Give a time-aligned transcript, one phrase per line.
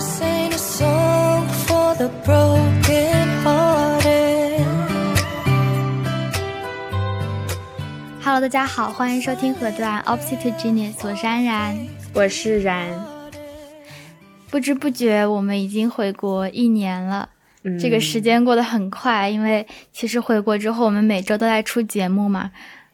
[0.00, 4.64] This ain't a song for the broken-hearted.
[8.22, 11.76] Hello，大家好，欢迎收听河段 Opposite Genius，我是安然。
[12.14, 12.88] 我是然，
[14.50, 17.28] 不知不觉我们已经回国一年了，
[17.78, 22.52] 这个时间过得很快，因为其实回国之后我们每周都在出节目嘛，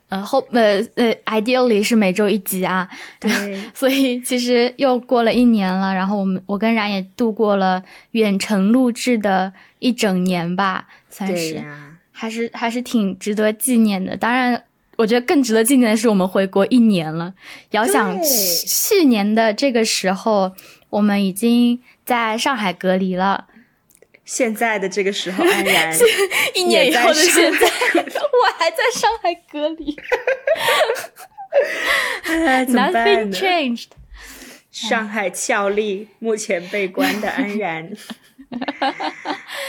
[0.08, 2.88] 呃后呃呃，ideally 是每周一集啊，
[3.18, 3.30] 对，
[3.74, 7.82] 所以其实又过了一年了，然后我们我跟然也度过了
[8.12, 11.64] 远程录制的一整年吧，算是，
[12.12, 14.16] 还是还是挺值得纪念的。
[14.16, 14.62] 当然，
[14.96, 17.34] 我觉得更值得纪念的是我们回国一年了。
[17.72, 20.52] 遥想去去年的这个时候，
[20.90, 23.46] 我们已经在上海隔离了。
[24.26, 25.96] 现在的这个时候， 安然
[26.54, 27.58] 一年以后的现在，
[27.96, 29.96] 我还在上海隔离
[32.24, 33.86] 哎怎么办，Nothing 呢？changed。
[34.70, 37.90] 上海俏丽，目前被关的安然，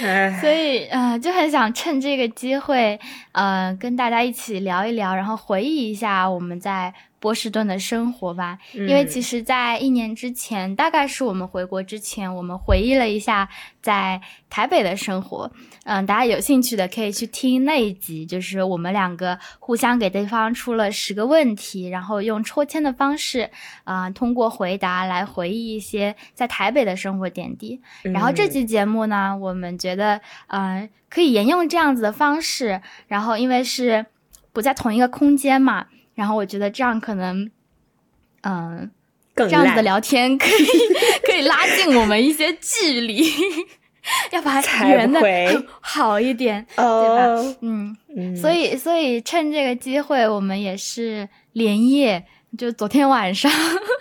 [0.03, 2.99] 哎，所以呃，就很想趁这个机会，
[3.31, 8.57] 呃，跟大家一起聊一聊，然后回忆一下我们在波士顿的生活吧。
[8.73, 13.49] 因为其实，在一年之前，大概是我们回国之前，我们回忆了一下
[13.81, 15.51] 在台北的生活。
[15.85, 23.49] 嗯、大家有兴趣的可以去听那一集，就是我们两个互相给对方出了十个问题，然后用抽签的方式，
[23.85, 27.81] 啊、通过回答来回忆一些在台北的生活点滴。
[28.03, 34.05] 然后这期节目呢，我们觉得，呃，可以沿用这样子的方式，然后因为是
[34.51, 35.87] 不在同一个空间嘛，
[36.17, 37.47] 然后我觉得这样可能，
[38.41, 38.89] 嗯、
[39.35, 40.67] 更这样子的聊天可以
[41.23, 43.23] 可以拉近我们一些距离，
[44.33, 45.21] 要把它才圆的
[45.79, 46.83] 好一点，对吧？
[47.27, 52.25] 哦，嗯，嗯所以所以趁这个机会，我们也是连夜，
[52.57, 53.51] 就昨天晚上，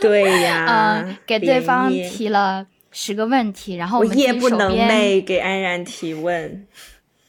[0.01, 6.67] 对呀嗯，， 给对方提了十个问题，然后我夜不能寐给安然提问，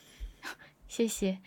[0.88, 1.39] 谢谢。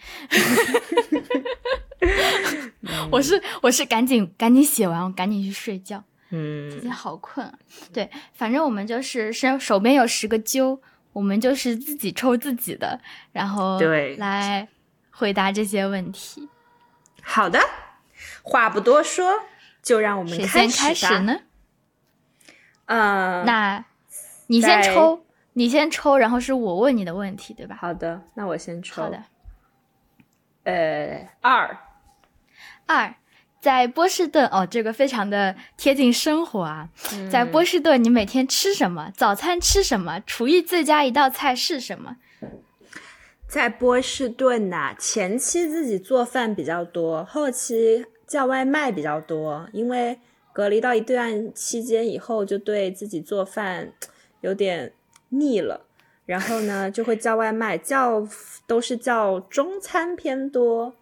[3.10, 7.52] 我是我是赶紧赶紧写完，我赶紧去睡觉，嗯今天好困啊。
[7.92, 10.80] 对，反正我们就是手手边有十个揪，
[11.12, 13.00] 我们就是自己抽自己的，
[13.32, 14.68] 然后对来
[15.10, 16.48] 回答这些问题。
[17.22, 17.58] 好的，
[18.42, 19.28] 话不多说，
[19.82, 21.18] 就让我们谁先开始？
[21.20, 21.40] 呢？
[22.86, 23.84] 嗯，那
[24.48, 27.76] 你先抽，你先抽，然后是我问你的问题，对吧？
[27.80, 29.02] 好的，那我先抽。
[29.02, 29.22] 好的。
[30.64, 31.78] 呃，二，
[32.90, 33.14] 二，
[33.60, 36.88] 在波士顿哦，这个非常的贴近生活啊。
[37.30, 39.12] 在波士顿，你每天吃什么？
[39.16, 40.20] 早餐吃什么？
[40.26, 42.16] 厨艺最佳一道菜是什么？
[43.46, 49.68] 在波士顿呐、前期自己做饭比较多，后期叫外卖比较多。
[49.72, 50.18] 因为
[50.52, 53.92] 隔离到一段期间以后，就对自己做饭
[54.40, 54.92] 有点
[55.28, 55.86] 腻了，
[56.26, 58.26] 然后呢就会叫外卖，叫
[58.66, 60.96] 都是叫中餐偏多。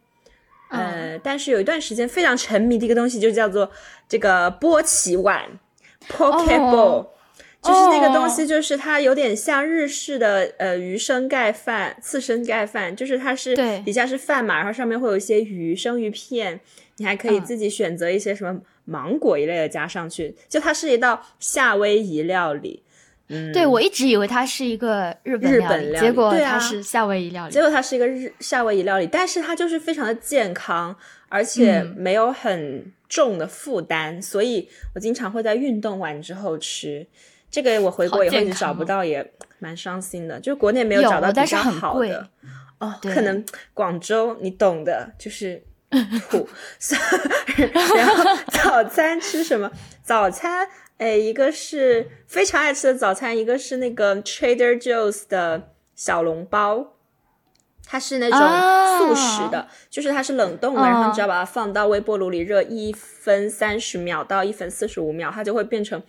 [0.71, 3.71] 呃，但是有一段时间非常沉迷的一个东西，就叫做
[4.09, 5.45] 这个波奇碗
[6.09, 6.77] （poke bowl）。
[6.77, 7.11] 哦
[7.61, 16.61] 就是那个东西，就是它有点像日式的呃鱼生盖饭、刺身盖饭，就是它是对底下是饭嘛，然后上面会有一些鱼生鱼片，
[16.99, 22.85] 你还可以嗯自己选择一些什么芒果一类的加上去，就它是一道夏威夷料理。
[23.29, 27.53] 嗯，对我一直以为它是一个日本料理，日本料理结果它是夏威夷料理。
[27.53, 30.97] 结果它是一个日夏威夷料理，但是它就是非常的健康，
[31.29, 37.07] 而且嗯没有很重的负担，所以我经常会在运动完之后吃。
[37.51, 40.39] 这个我回国以后一直找不哦到，也蛮伤心的。
[40.39, 42.29] 就国内没有有找到比较好的
[42.79, 45.63] 哦，对可能广州你懂的，就是
[46.31, 46.47] 土。
[47.97, 49.71] 然后早餐吃什么？
[50.03, 50.69] 早餐，
[50.99, 56.95] 哎，一个是非常爱吃的早餐，一个是那个 Trader Joe's 的小笼包。
[57.91, 66.03] 它是那种啊速食的，就是它是冷冻的，嗯然后你只要把它放到微波炉里热一分三十秒到一分四十五秒，它就会变成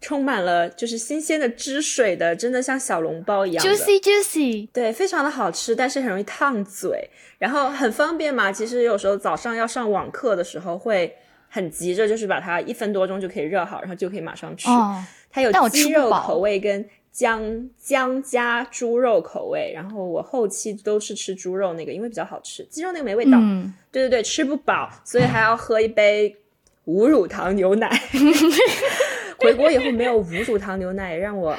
[0.00, 3.62] 充满了就是新鲜的汁水的，真的像小笼包一样。
[3.62, 8.50] Juicy juicy，对，非常的好吃，但是很容易烫嘴，然后很方便嘛。
[8.50, 11.14] 其实有时候早上要上网课的时候会
[11.50, 14.70] 很急着，就是把它一分多钟就可以热好，然后就可以马上吃。
[14.70, 23.32] 哦，它有鸡肉口味跟姜姜加猪肉口味，然后我后期都是吃猪肉那个，因为比较好吃，鸡肉那个没味道。
[23.40, 26.36] 嗯，对对对，吃不饱，所以还要喝一杯
[26.84, 27.90] 无乳糖牛奶。
[29.38, 31.56] 回国以后没有无乳糖牛奶，让我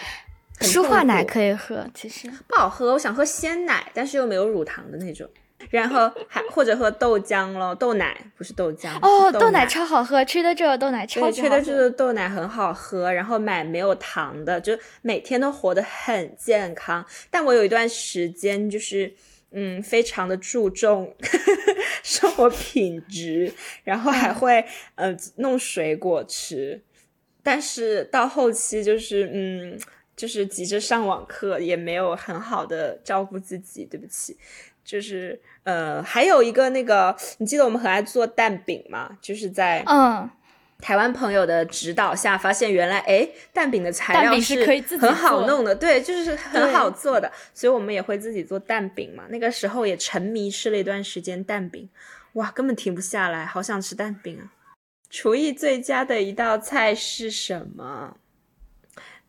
[0.61, 5.27] 舒化奶可以喝，其实不好喝，我想喝鲜奶，但是又没有乳糖的那种。
[5.69, 17.05] 然后还或者喝豆浆咯，豆奶不是豆浆哦，豆奶超好喝，吹的这个豆奶超对，吹的这个豆奶很好喝，然后买没有糖的，就每天都活得很健康。
[17.29, 19.13] 但我有一段时间就是
[19.51, 21.15] 嗯，非常的注重
[22.03, 23.53] 生活品质，
[23.83, 24.65] 然后还会
[24.95, 26.81] 呃弄水果吃，
[27.43, 29.79] 但是到后期就是嗯。
[30.13, 34.37] 就是急着上网课，也没有很好的照顾自己，对不起。
[34.83, 39.17] 就是呃，还有一个那个，你记得我们很爱做蛋饼吗？
[39.21, 40.29] 就是在嗯
[40.79, 49.25] 台湾朋友的指导下，发现原来哎，蛋饼的材料是可以自己很好弄的，对，就是很好做的，所以我们也会自己做蛋饼嘛。
[49.29, 51.87] 那个时候也沉迷吃了一段时间蛋饼，
[52.33, 54.49] 哇，根本停不下来，好想吃蛋饼啊！
[55.11, 58.17] 厨艺最佳的一道菜是什么？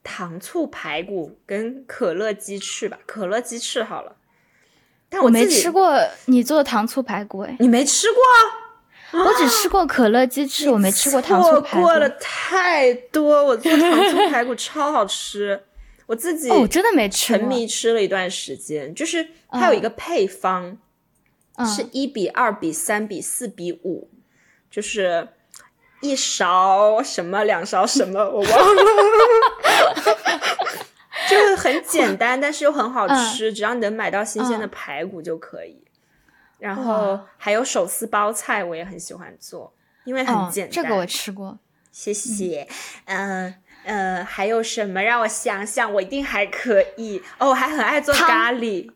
[0.02, 4.16] 糖醋排骨跟可乐鸡翅吧，可乐鸡翅好了。
[5.12, 5.94] 但我没吃过
[6.24, 9.20] 你做的糖醋排骨，哎，你没吃过？
[9.20, 11.82] 我只吃过可乐鸡翅，我没吃过糖醋排骨。
[11.82, 15.64] 过了太多，我做糖醋排骨 超好吃，
[16.06, 18.94] 我自己我，真的没吃，沉迷吃了一段时间。
[18.94, 20.78] 就是它有一个配方，
[21.76, 24.08] 是一比二比三比四比五，
[24.70, 25.28] 就是
[26.00, 28.82] 一勺什么两勺什么，我忘了。
[31.28, 33.52] 就是很简单，但是又很好吃。
[33.52, 35.82] 只要你能买到新鲜的排骨就可以。
[36.58, 39.74] 然后还有手撕包菜，我也很喜欢做，
[40.04, 40.70] 因为很简单。
[40.70, 41.58] 这个我吃过，
[41.90, 42.68] 谢谢。
[43.06, 43.54] 嗯
[43.84, 45.02] 嗯，还有什么？
[45.02, 47.20] 让我想想，我一定还可以。
[47.38, 48.88] 哦，我还很爱做咖喱。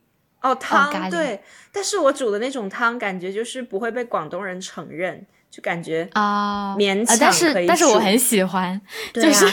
[0.43, 7.19] 哦，汤对，但是我煮的那种汤，感觉就是不会被广东人承认，就感觉啊勉强可以。
[7.21, 8.81] 但是但是我很喜欢，
[9.15, 9.47] 就是。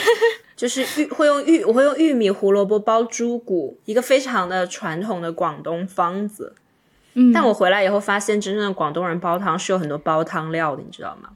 [0.55, 6.55] 就是玉会用玉，我会用玉米、胡萝卜包猪骨，一个非常的传统的广东方子。
[7.15, 11.29] 嗯，但我回来以后发现，真正的广东人煲汤是有很多煲汤料的，你知道吗？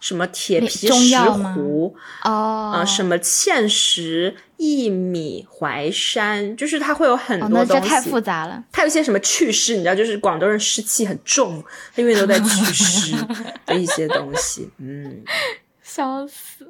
[0.00, 1.92] 什么铁皮石斛
[2.24, 7.88] 哦，啊，什么芡实、薏米、淮山，就是它会有很多东西。
[7.88, 8.62] 太复杂了。
[8.70, 11.64] 它有些什么祛湿，你知道，就是广东人湿气很重，
[11.96, 13.16] 因为都在 祛湿
[13.64, 14.70] 的一些东西。
[14.78, 15.22] 嗯，
[15.82, 16.68] 笑死。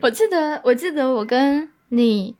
[0.00, 2.34] 我记得，我记得我跟你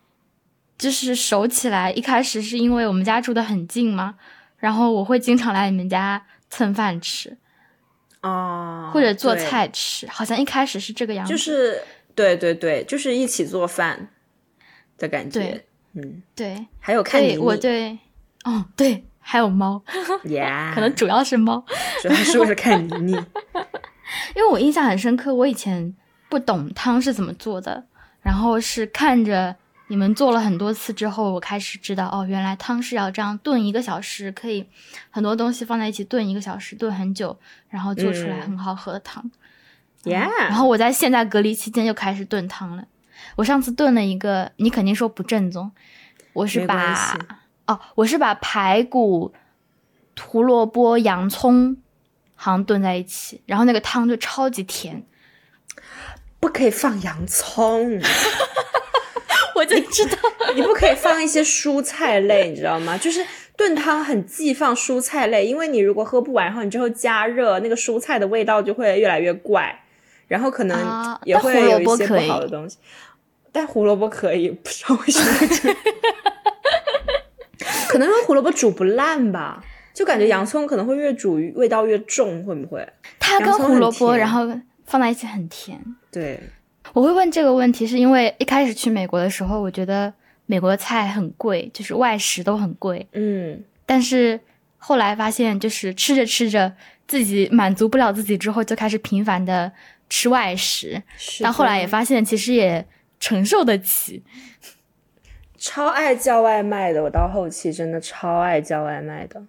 [0.78, 4.14] 就是熟起来，一开始是因为我们家住的很近嘛，
[4.58, 7.37] 然后我会经常来你们家蹭饭吃，
[8.26, 11.32] 哦，或者做菜吃，好像一开始是这个样子。
[11.32, 11.82] 就是
[12.14, 14.08] 对对对，就是一起做饭
[14.99, 15.64] 的感觉。
[15.94, 16.67] 嗯，对。
[16.81, 17.99] 还有看你，我对，
[18.44, 19.82] 哦对，还有猫，
[20.31, 21.64] 呀， 可能主要是猫，
[22.02, 23.12] 主要是为了看妮妮，
[24.34, 25.94] 因为我印象很深刻，我以前。
[26.29, 27.87] 不懂汤是怎么做的，
[28.20, 29.55] 然后是看着
[29.88, 34.66] 你们做了很多次之后，我开始知道哦，原来汤是要这样炖一个小时，可以
[35.10, 37.38] 很多东西放在一起炖一个小时，炖很久，
[37.68, 39.30] 然后做出来很好喝的汤。
[40.02, 42.86] Yeah，然后我在现在隔离期间就开始炖汤了。
[43.36, 45.70] 我上次炖了一个，你肯定说不正宗，
[46.32, 47.16] 我是把
[47.66, 49.32] 哦，我是把排骨、
[50.20, 51.76] 胡萝卜、洋葱
[52.34, 55.04] 好像炖在一起，然后那个汤就超级甜。
[56.38, 58.00] 不可以放洋葱，我
[59.66, 60.16] 就知道
[60.54, 62.96] 你不可以放一些蔬菜类，你知道吗？
[62.96, 63.24] 就是
[63.56, 69.82] 炖汤很忌放蔬菜类，因为你如果喝不完，然后你之后加热，那个蔬菜的味道就会越来越怪，
[70.28, 72.78] 然后可能也会有一些不好的东西。
[73.52, 75.74] 但胡萝卜可以，不知道为什么，
[77.88, 79.62] 可能因为胡萝卜煮不烂吧？
[79.93, 82.86] 就感觉洋葱可能会越煮味道越重，会不会？
[83.19, 84.48] 它跟胡萝卜，然后。
[84.86, 85.76] 放在一起很甜。
[86.12, 86.41] 对，
[86.96, 90.10] 我会问这个问题，是因为一开始去美国的时候，我觉得
[90.46, 93.06] 美国的菜很贵，就是外食都很贵。
[93.12, 94.41] 嗯，但是
[94.79, 96.72] 后来发现，就是吃着吃着，
[97.06, 99.70] 自己满足不了自己之后，就开始频繁的
[100.08, 101.03] 吃外食。
[101.43, 102.86] 但后来也发现，其实也
[103.20, 104.22] 承受得起。
[105.58, 109.43] 超爱叫外卖的，我到后期真的超爱叫外卖的，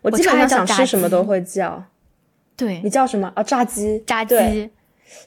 [0.00, 1.84] 我基本上想吃什么都会叫。
[2.56, 3.42] 对你叫什么啊？
[3.42, 4.70] 炸鸡，炸鸡。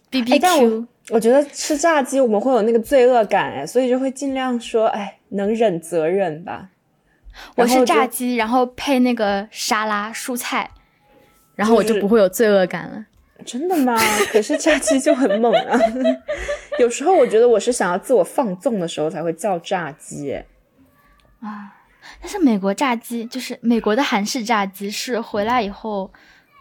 [0.10, 6.70] B B Q，我觉得吃炸鸡我们会有那个罪恶感哎，所以就会尽量说哎，能忍则忍吧。
[7.56, 10.70] 我是炸鸡，然后配那个沙拉蔬菜，
[11.56, 13.06] 然后我就不会有罪恶感了。
[13.46, 13.98] 真的吗？
[14.34, 15.80] 可是炸鸡就很猛啊。
[16.80, 20.34] 有时候我觉得我是想要自我放纵的时候才会叫炸鸡。
[21.40, 21.74] 啊，
[22.20, 26.12] 但是美国炸鸡就是美国的韩式炸鸡，是回来以后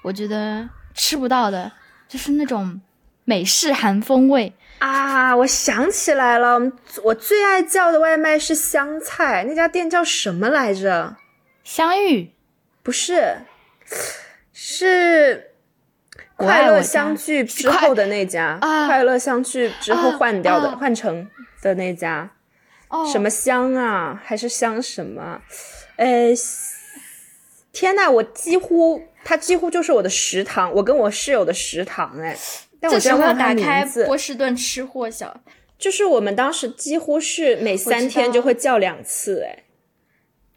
[0.05, 1.73] 我觉得吃不到的，
[2.07, 2.81] 就是那种。
[3.29, 5.37] 美式韩风味啊！
[5.37, 6.59] 我想起来了，
[7.05, 11.15] 我最爱叫的外卖是香菜，那家店叫什么来着？
[11.63, 12.31] 香芋？
[12.83, 13.43] 不是，
[14.55, 15.51] 是
[16.37, 21.29] 快乐相聚之后的那家，啊快乐相聚之后换掉的、啊啊换成
[21.61, 22.31] 的那家，
[22.89, 25.43] 哦，什么香啊，还是香什么？
[25.97, 26.33] 呃，
[27.73, 32.35] 天呐，我几乎它几乎就是我的食堂，我跟我室友的食堂哎。
[32.81, 35.41] 但我这时候现在忘了它打开，波士顿吃货小，
[35.79, 39.65] 就是我们当时几乎是每三天就会叫两次哎。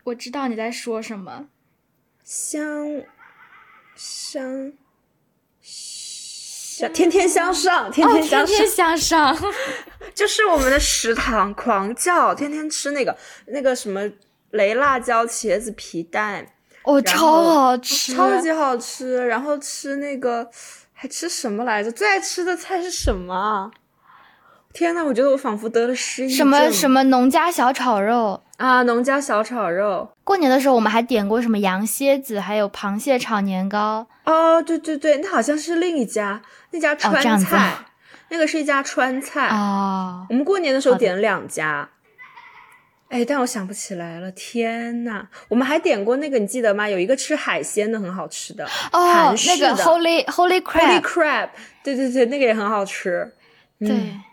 [0.06, 1.48] 我知道你在说什么。
[2.24, 3.04] 香
[3.96, 4.72] 香
[5.62, 9.54] 香，天天向上，天哦，天向上，天天向上，
[10.16, 14.10] 就是我们的食堂狂叫，天天吃那个那个什么
[14.52, 16.48] 雷辣椒茄子皮蛋，
[16.84, 19.28] 哦，超好吃，超级好吃。
[19.28, 20.50] 然后吃那个
[21.02, 21.92] 还吃什么来着？
[21.92, 23.72] 最爱吃的菜是什么啊？
[24.72, 28.44] 天呐，我觉得我仿佛得了失忆什么什么农家小炒肉。
[28.58, 30.12] 啊，农家小炒肉。
[30.24, 34.06] 过年的时候，我们还点过什么羊蝎子，还有螃蟹炒年糕。
[34.26, 36.40] 哦，对对对，那好像是另一家，
[36.70, 37.78] 那家川菜，
[38.30, 39.48] 那个是一家川菜。
[39.48, 41.90] 哦，我们过年的时候点了两家，
[43.12, 44.32] 哎，但我想不起来了。
[44.32, 46.88] 天呐，我们还点过那个，你记得吗？
[46.88, 48.64] 有一个吃海鲜的，很好吃的
[48.94, 51.50] 哦韩，式的那个 Holy Holy Crab，Crab，
[51.84, 53.34] 对对对，那个也很好吃，
[53.80, 53.92] 对。
[53.92, 54.24] 哎，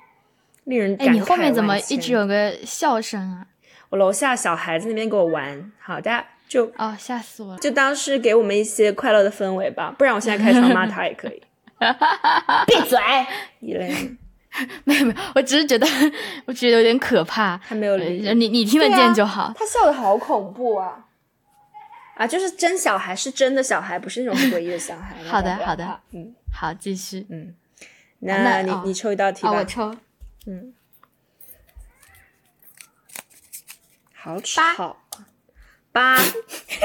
[0.65, 3.47] 令人感慨你后面怎么一直有个笑声啊？
[3.91, 7.59] 我楼下小孩子那边给我玩，好，大家就哦，吓死我了！
[7.59, 11.43] 就当是给我们一些快乐的氛围吧，不然我现在开窗骂他也可以。
[12.67, 12.99] 闭嘴，
[13.61, 13.89] 一类
[14.85, 15.87] 没有没有，我只是觉得，
[16.47, 17.57] 我觉得有点可怕。
[17.69, 19.53] 他没有理呃你你听得见就好。
[19.57, 21.07] 他笑的好恐怖啊！
[22.17, 25.17] 啊，就是真小孩，是真的小孩，不是那种诡异的小孩。
[25.27, 27.27] 好的好的嗯，好，继续。
[27.31, 27.55] 嗯
[28.21, 29.59] 那你、哦你抽一道题啊，吧。
[29.59, 29.95] 我抽
[30.47, 30.75] 嗯
[34.13, 34.97] 好吵。
[35.91, 36.17] 八，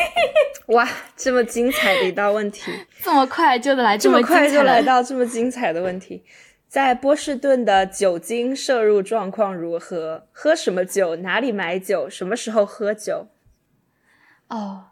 [0.68, 2.72] 哇，这么精彩的一道问题，
[3.03, 6.24] 这么快就来这么么快就来到这么精彩的问题。
[6.74, 10.25] 在波士顿的酒精摄入状况如何？
[10.32, 11.18] 喝什么酒？
[11.18, 12.10] 哪里买酒？
[12.10, 13.27] 什么时候喝酒？
[14.48, 14.86] 哦。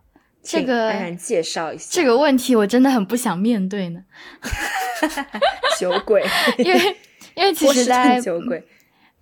[0.43, 1.87] 这个安然介绍一下。
[1.89, 4.03] 这个问题我真的很不想面对呢，
[5.79, 6.23] 酒鬼，
[6.59, 6.97] 因为
[7.33, 8.63] 因为其波士实在顿酒鬼，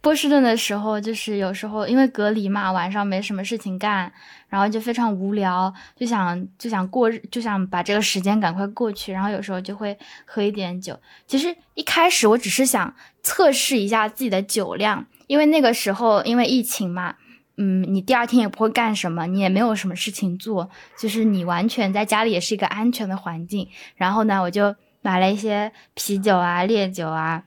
[0.02, 4.12] 波士顿的时候，就是有时候因为隔离嘛，晚上没什么事情干，
[4.48, 10.98] 然后就非常无聊，就想就想过日，就想把这个时间赶快过去，然后有时候就会喝一点酒。
[11.28, 17.16] 其实一开始我只是想测试一下自己的酒量，因为那个时候因为疫情嘛，
[17.58, 23.68] 嗯，你第二天也不会干什么，你也没有什么事情做，就是你完全在家里也是一个安全的环境。
[23.98, 27.44] 然后呢，我就买了一些啤酒啊、烈酒啊。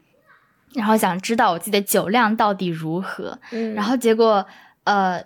[0.75, 3.75] 然后想知道我自己的酒量到底如何，嗯。
[3.75, 4.47] 然后结果
[4.85, 5.23] 呃，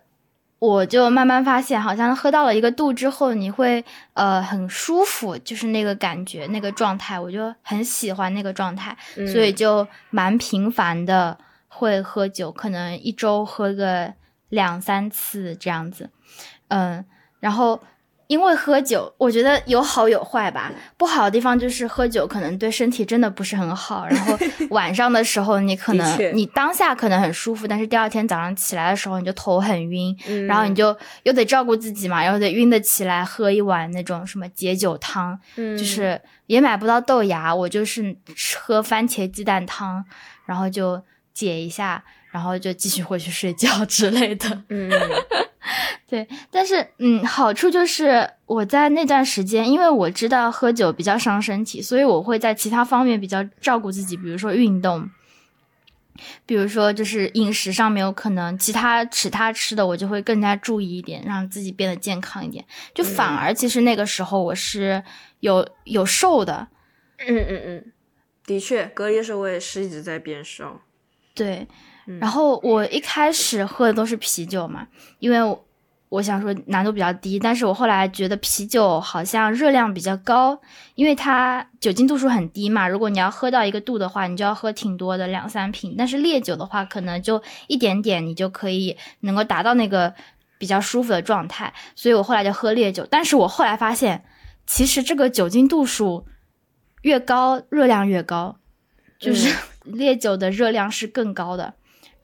[0.58, 3.84] 我就慢慢发现，好像喝到了一个度之后，你会
[4.14, 9.26] 呃很舒服，就是那个感觉、那个状态，我就很喜欢那个状态，嗯。
[9.26, 11.38] 所以就蛮频繁的
[11.68, 14.12] 会喝酒，可能一周喝个
[14.48, 16.10] 两三次这样子，
[16.68, 17.04] 嗯，
[17.40, 17.80] 然后。
[18.28, 20.72] 因为喝酒，我觉得有好有坏吧。
[20.96, 24.36] 不好的地方就是喝酒可能对身体真的不是很好，然后
[24.70, 40.04] 晚上的时候你可能你当下可能很舒服，但是第二天早上起来的时候你就头很晕，嗯然后你就又得照顾自己嘛，然后得晕得起来喝一碗那种什么解酒汤，嗯就是也买不到豆芽，我就是吃喝番茄鸡蛋汤，
[40.46, 41.00] 然后就
[41.32, 44.62] 解一下，然后就继续回去睡觉之类的。
[44.68, 44.90] 嗯
[46.08, 55.10] 对，但是嗯，好处就是我在那段时间，因为我知道喝酒比较伤身体，所以我会在其他方面比较照顾自己，比如说运动，
[56.46, 62.64] 比如说就是饮食上面有可能其他其他吃的，我就会更加注意一点，让自己变得健康一点。
[62.94, 65.02] 就反而其实那个时候我是
[65.40, 66.68] 有有瘦的，
[67.18, 67.92] 嗯嗯嗯，
[68.46, 70.80] 的确，隔离的时候我也是一直在变瘦。
[71.34, 71.66] 对，
[72.20, 74.86] 然后我一开始喝的都是啤酒嘛，
[75.18, 75.58] 因为
[76.08, 80.58] 我我想说难度比较低，但是我后来觉得啤酒好像热量比较高，
[80.94, 85.94] 因为它酒精度数很低嘛，如果你要喝到一个度的话，你就要喝挺多的，两三瓶。
[85.98, 90.14] 但是烈酒的话，可能就一点点，你就可以能够达到那个
[90.56, 91.74] 比较舒服的状态。
[91.94, 94.24] 所以我后来就喝烈酒，但是我后来发现，
[94.66, 96.26] 其实这个酒精度数
[97.02, 98.56] 越高，热量越高，
[99.18, 101.74] 就是、烈酒的热量是更高的。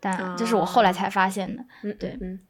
[0.01, 1.63] 但这是我后来才发现的。
[1.85, 2.41] 嗯，对嗯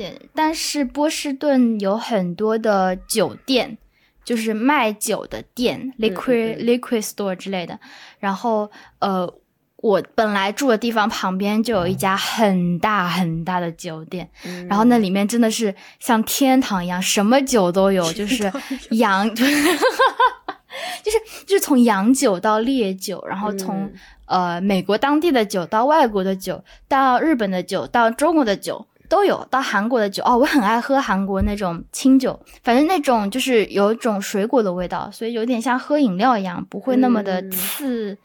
[0.00, 3.76] 对，但是波士顿有很多的酒店，
[4.24, 7.78] 就是卖酒的店，liquid、liquid store 之类的。
[8.18, 9.30] 然后呃，
[9.76, 18.50] 我本来住的地方旁边就有一家很大很大的酒店，嗯然后那里面真的是像天堂一样，什么酒都有，就是
[18.92, 23.92] 洋， 就是就是从洋酒到烈酒，然后从、嗯
[24.24, 28.86] 呃美国当地的酒到外国的酒，到日本的酒，到中国的酒。
[29.10, 38.16] 都有到韩国的酒哦，我很爱喝韩国那种清酒，反正那种就是有一种水果的味道，所以有点像喝饮料一样，不会那么的嗯刺、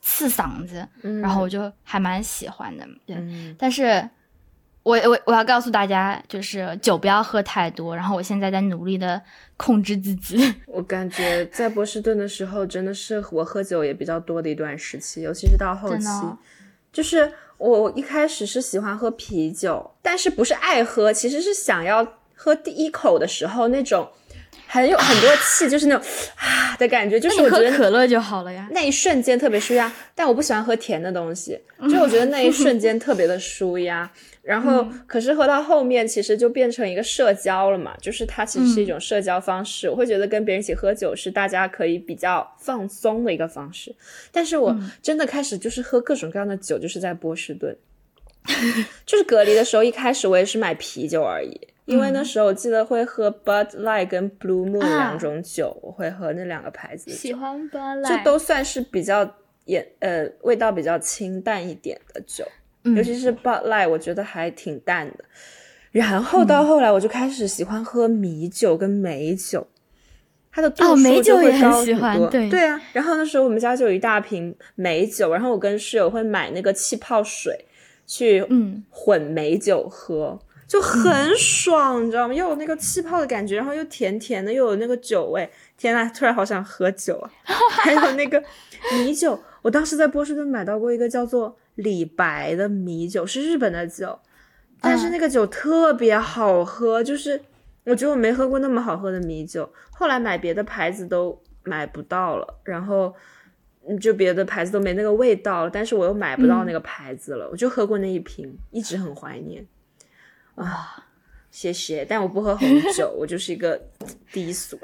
[0.00, 0.86] 刺嗓子。
[1.02, 3.16] 嗯然后我就还蛮喜欢的，对。
[3.16, 4.08] 嗯但是
[4.84, 7.94] 我我我要告诉大家，就是酒不要喝太多。
[7.96, 9.20] 然后我现在在努力的
[9.56, 10.54] 控制自己。
[10.66, 16.06] 我感觉在波士顿的时候，真的是我喝酒也比较多的一段时期，尤其是到后期
[16.92, 24.08] 就是我一开始是喜欢喝啤酒，但是不是爱喝，其实是想要喝第一口的时候那种
[24.66, 26.04] 很有很多气，就是那种
[26.36, 28.68] 啊的感觉，就是我觉得可乐就好了呀。
[28.72, 31.58] 那一瞬间特别舒压，但我不喜欢喝甜的东西，
[31.90, 34.10] 就我觉得那一瞬间特别的舒压。
[34.42, 39.88] 然后，可是喝到后面，其实就变成一个社交了嘛，就是它其实是一种社交方式。
[39.88, 43.94] 我会觉得跟别人一起喝酒是大家可以比较放松的一个方式。
[44.32, 47.76] 但是我真的开始就是喝各种各样的酒，就是在波士顿，
[49.06, 51.60] 就是隔离的时候，一开始我也是买啤酒而已。
[51.92, 57.18] 因为那时候我记得会喝 Bud Light 跟 Blue Moon 啊两种酒，我会喝那两个牌子的酒。
[57.18, 62.44] 喜欢巴这都算是比较也呃味道比较清淡一点的酒，
[62.84, 65.24] 嗯尤其是 Bud Light，我觉得还挺淡的。
[65.90, 69.66] 然后到后来，我就开始喜欢喝米酒跟美酒，
[70.50, 72.30] 它的度数哦美酒就会高很高喜欢多。
[72.30, 77.66] 对啊，然后那时候我们家就有一大瓶美酒，然后我跟室友会买那个气泡水
[78.06, 80.38] 去嗯混美酒喝。
[80.72, 82.32] 就很爽，你知道吗？
[82.32, 85.46] 又有那个气泡的感觉，然后又甜甜的，又有那个酒味。
[85.76, 87.30] 天呐，突然好想喝酒啊！
[87.70, 88.42] 还有那个
[88.90, 94.18] 米酒，我当时在波士顿买到过一个叫做李白的米酒，是日本的酒，
[94.80, 97.38] 但是那个酒特别好喝，就是
[97.84, 99.70] 我觉得我没喝过那么好喝的米酒。
[99.90, 103.14] 后来买别的牌子都买不到了，然后
[103.86, 109.66] 嗯就别的牌子都没那个味道了，但是我又买不到那个牌子了，我就喝过那一瓶，一直很怀念。
[110.54, 111.04] 啊，
[111.50, 113.80] 谢谢，但我不喝红酒，我就是一个
[114.32, 114.78] 低俗。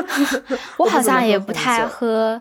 [0.78, 2.40] 我好像也不太喝，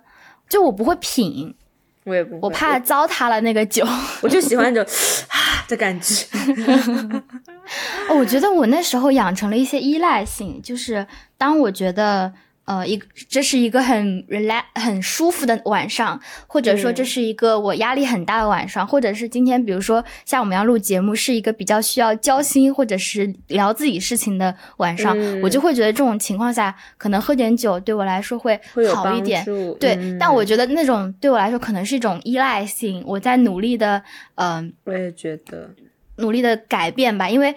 [0.50, 1.56] 就我不会品，
[2.04, 3.86] 我也不会，我怕糟蹋了那个酒。
[4.22, 4.94] 我就喜欢那种
[5.30, 6.26] 啊的感觉。
[8.10, 11.06] 哦我觉得我那时候养成了一些依赖性，就是
[11.38, 12.32] 当我觉得
[12.66, 28.60] 呃一这是一个很 relax 很舒服的晚上，或者说这嗯是一个我压力很大的晚上，或者是今天比如说像我们要录节目是一个比较需要交心或者是聊自己事情的晚上，嗯我就会觉得这种情况下可能喝点酒对我来说会
[28.94, 29.46] 好一点。
[29.80, 34.02] 对，嗯但我觉得那种对我来说可能是一种依赖性，我在努力的，
[34.36, 35.70] 嗯、我也觉得，
[36.18, 37.54] 努力的改变吧，因为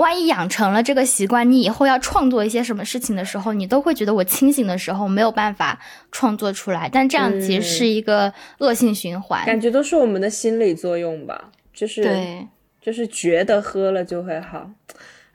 [0.00, 5.78] 万一养成了这个习惯，你以后要创作一些什么事情的时候，你都会觉得我清醒的时候没有办法
[6.10, 9.46] 创作出来，但这样其实是一个恶性循环。
[9.46, 12.48] 感觉都是我们的心理作用吧，就是对
[12.80, 14.70] 就是觉得喝了就会好，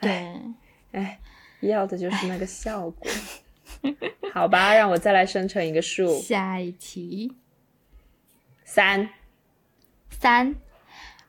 [0.02, 0.28] 对，
[0.92, 1.20] 哎，
[1.62, 3.12] 要的就是那个效果。
[4.34, 7.32] 好吧，让我再来生成一个数，下一题
[8.64, 9.10] 三。
[10.10, 10.56] 三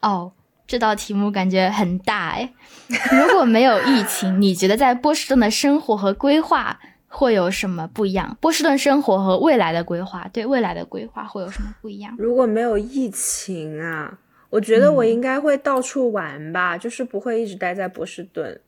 [0.01, 0.33] 哦。
[0.69, 2.53] 这道题目感觉很大哎，
[3.11, 8.37] 如果没有疫情，你觉得在波士顿的生活和规划会有什么不一样？
[8.41, 12.15] 波士顿生活和未来的规划，对未来的规划会有什么不一样？
[12.19, 14.19] 如果没有疫情啊，
[14.51, 18.61] 我觉得我应该会到处玩吧，就是不会一直待在波士顿，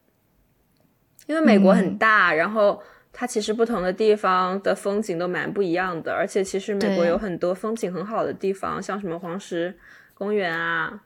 [1.26, 9.76] 因为美国很大，然后它其实不同的地方的风景都蛮不一样的，而且其实美国有很多风景很好的地方，像什么黄石
[10.14, 11.00] 公园啊，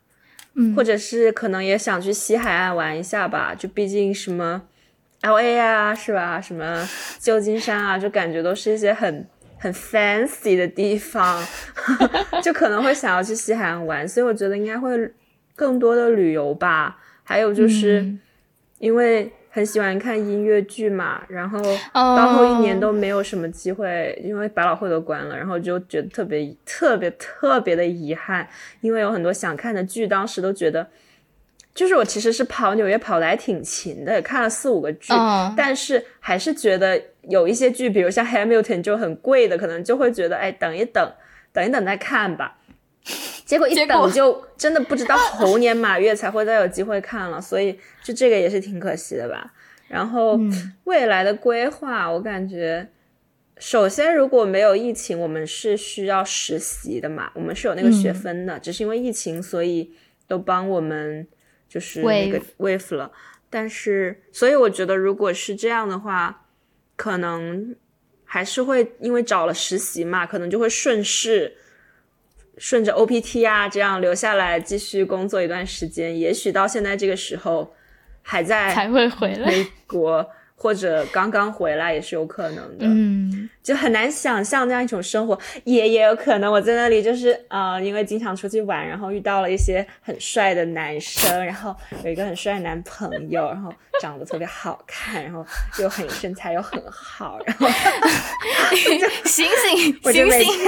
[0.54, 4.62] 嗯或者是可能也想去西海岸玩一下吧，就毕竟什么
[5.22, 6.40] L A 啊，是吧？
[6.40, 6.88] 什么
[7.18, 9.26] 旧金山啊，就感觉都是一些很
[9.58, 11.42] 很 fancy 的地方，
[12.42, 15.12] 就可能会想要去西海岸玩，所以我觉得应该会
[15.54, 16.98] 更多的旅游吧。
[17.24, 18.20] 还有就是嗯
[18.78, 21.60] 因为很喜欢看音乐剧嘛，然后
[21.92, 28.48] 到后一年哦都没有什么机会，因为百老汇都关了，然后就觉得特别特别特别的遗憾，
[28.80, 30.88] 因为有很多想看的剧，当时都觉得。
[31.74, 41.10] 就是我其实是跑纽约跑的还挺勤的，看了四五个剧，嗯但是还是觉得有一些剧，比如像 Hamilton 就很贵的，可能就会觉得哎等一等，
[41.50, 42.58] 等一等再看吧。
[43.52, 49.52] 结果一等就真的不知道猴年马月才会再有机会看了，所以就这个也是挺可惜的吧。
[49.88, 52.88] 然后嗯未来的规划，我感觉
[53.58, 59.92] 首先，如果没有疫情，我们是需要实习的嘛，我们是有那个学分的，只是因为疫情，所以
[60.26, 61.28] 都帮我们
[61.68, 63.12] 就是那个 wave 了。
[63.50, 66.46] 但是，所以我觉得，如果是这样的话，
[66.96, 67.76] 可能
[68.24, 71.54] 还是会因为找了实习嘛，可能就会顺势
[72.58, 76.18] 顺着 OPT 啊这样留下来继续工作一段时间。
[76.18, 77.74] 也许到现在这个时候
[78.22, 80.26] 还在才会回来美国。
[80.62, 95.44] 或者刚刚回来也是有可能的，嗯，就很难想象那样一种生活，也也有可能我在那里就是啊，因为经常出去玩，然后遇到了一些很帅的男生，然后有一个很帅的男朋友，然后长得特别好看，然后
[95.81, 97.66] 又很身材又很好，然后
[99.27, 99.44] 醒
[99.75, 100.64] 醒 我就醒醒，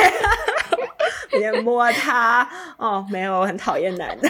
[1.30, 4.28] 每天摸他，哦，没有，我很讨厌男的。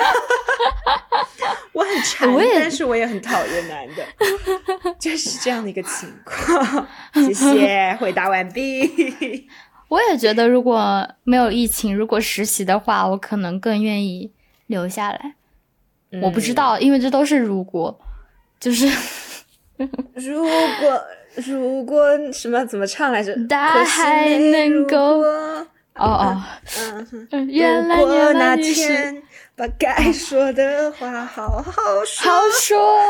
[1.72, 4.06] 我很馋，但是我也很讨厌男的，
[4.98, 6.86] 就是这样的一个情况。
[7.14, 9.46] 谢谢， 回答完毕。
[9.88, 14.32] 我也觉得，如果没有疫情，如果实习的话，我可能更愿意
[14.66, 15.34] 留下来。
[16.22, 18.00] 我不知道，因为这都是如果，
[18.58, 18.88] 就是
[20.14, 21.04] 如果
[21.46, 23.34] 如果什么怎么唱来着？
[23.46, 26.42] 大海能够哦哦，
[27.30, 29.22] 嗯，原来如果原那来你是天
[29.56, 31.72] 把该说的话好好
[32.04, 33.00] 说，好说。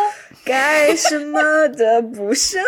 [0.44, 2.64] 该什么的不什么。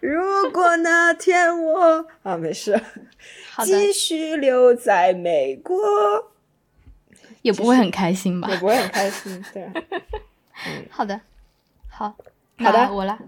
[0.00, 2.80] 如果那天我啊没事，
[3.64, 6.32] 继续留在美国，
[7.42, 8.56] 也不会很开心吧也？
[8.56, 9.44] 不会很开心。
[9.52, 9.68] 对，
[10.90, 11.20] 好的，
[11.88, 12.16] 好，
[12.58, 13.18] 好的我了，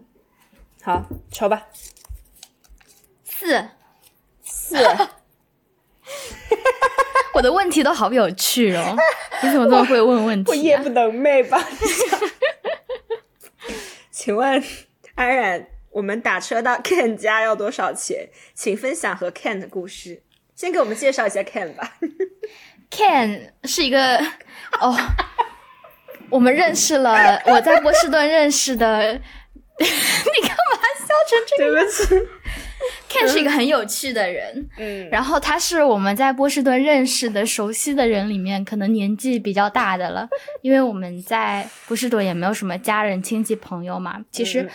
[0.83, 1.67] 好，抽吧，
[3.25, 3.69] 四。
[4.45, 4.77] 四。
[7.35, 8.97] 我的问题都好有趣哦，
[9.43, 10.53] 你怎么这么会问问题、啊？
[10.53, 11.59] 我夜不能寐吧？
[14.13, 14.63] 请问
[15.17, 18.29] 安然，我们打车到 Ken 家要多少钱？
[18.55, 20.23] 请分享和 Ken 的故事。
[20.55, 21.97] 先给我们介绍一下 Ken 吧。
[22.91, 24.19] Ken 是一个
[24.81, 24.95] 哦，
[26.29, 29.15] 我们认识了，我在波士顿认识的。
[29.79, 29.87] 你
[30.47, 32.29] 干嘛笑成这个样对不起。
[33.13, 40.29] ？Ken 是一个很有趣的人，嗯，然后他是我们在波士顿认识的、熟悉的人里面，可能年纪比较大的了，
[40.63, 44.25] 因为我们在波士顿也没有什么家人、亲戚、朋友嘛。
[44.31, 44.69] 其实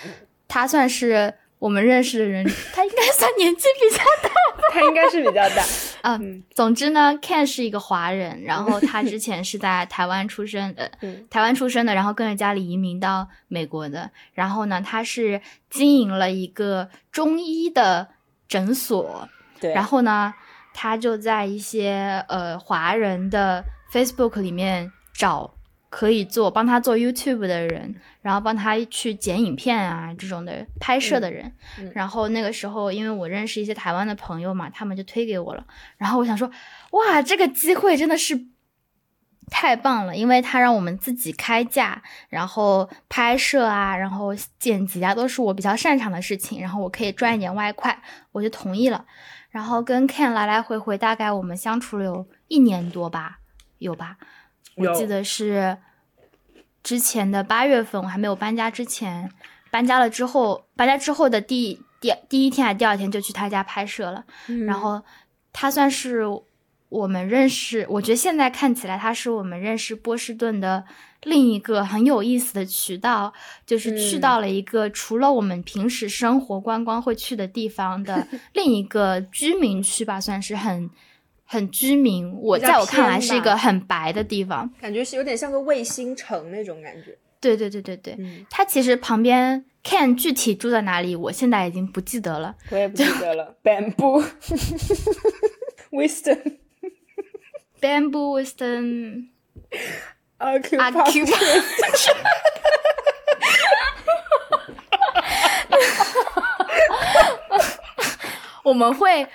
[0.48, 4.30] 他算是我们认识的人，他应该算年纪比较大。
[4.70, 5.64] 他应该是比较大。
[6.04, 14.12] 啊，嗯总之呢，Ken 是一个华人，然后 他之前是在台湾出生的，嗯台湾出生的，然后跟着家里移民到美国的。
[14.34, 18.10] 然后呢，他是经营了一个中医的
[18.48, 19.28] 诊所，
[19.60, 20.34] 对，然后呢，
[20.74, 25.54] 他就在一些呃华人的 Facebook 里面找
[25.90, 31.46] 可以做帮他做 YouTube 的人，然后帮他去剪影片啊这种的拍摄的人。
[31.80, 35.66] 嗯嗯然后那个时候，因为我认识一些台湾的朋友嘛，他们就推给我了。
[35.98, 36.50] 然后我想说，
[36.92, 38.48] 哇，这个机会真的是。
[39.50, 49.06] 太棒了，因为他让我们自己开价，然后拍摄啊，然后剪辑啊，都是我比较擅长的事情，然后我可以赚一点外快，我就同意了。
[49.50, 53.40] 然后跟 Ken 来来回回，大概我们相处了有一年多吧，
[53.80, 54.18] 有吧？
[54.76, 55.78] 我记得是
[56.84, 59.32] 之前的八月份，我还没有搬家之前，
[59.72, 64.26] 搬家了之后，搬家之后的第第第一天还是第二天就去他家拍摄了。
[64.48, 65.02] 嗯然后
[65.52, 66.26] 他算是
[66.90, 70.84] 我们认识，我觉得现在看起来它是我们认识波士顿的
[71.24, 73.34] 另一个很有意思的渠道，
[73.66, 80.90] 就是去嗯到了一个除了我们平时生活观光会去的地方的 另一个居民区吧，算是很
[81.44, 82.32] 很居民。
[82.34, 84.70] 我在我看来是一个很白的地方。
[84.80, 87.18] 感觉是有点像个卫星城那种感觉。
[87.40, 92.56] 对对对对对，嗯，它其实旁边 Ken 具体住在哪里，我现在已经不记得了。
[92.72, 93.56] 我也不记得了。
[93.64, 94.26] Bamboo
[95.92, 96.58] Wisdom
[97.80, 99.30] Bamboo Wisdom
[100.40, 101.26] Acupuncture。
[101.26, 102.16] Acupuncture。
[108.64, 109.28] 我们会，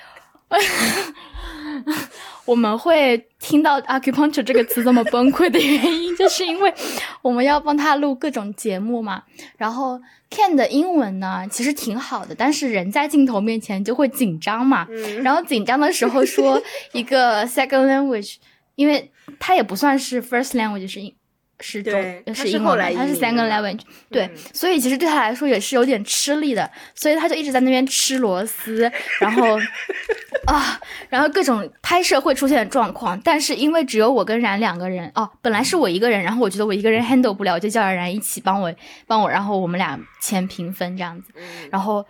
[2.45, 6.73] 我们会听到 acupuncture 这个词这么崩溃的原因， 就是因为
[7.21, 9.25] 我们要帮他录各种节目嘛。
[9.59, 14.87] 然后 Ken 的英文呢，其实挺好的，但是人在镜头面前就会紧张嘛。
[14.89, 16.63] 嗯然后紧张的时候说
[16.93, 18.37] 一个 second language，
[18.75, 21.15] 因为他也不算是 first language，是英
[21.61, 24.37] 是中对他是后来他是移民 second 的 language，对，嗯。
[24.53, 29.57] 所以其实对他来说也是有点吃力的，所以他就一直在那边吃螺丝，然后
[30.47, 38.75] 啊，然后各种拍摄会出现的状况，但是因为只有我跟然两个人，哦，本来是我一个人，然后我觉得我一个人 handle 不了，我就叫然然一起帮我
[39.07, 41.69] 帮我，然后我们俩签评分这样子，嗯。
[41.71, 42.05] 然后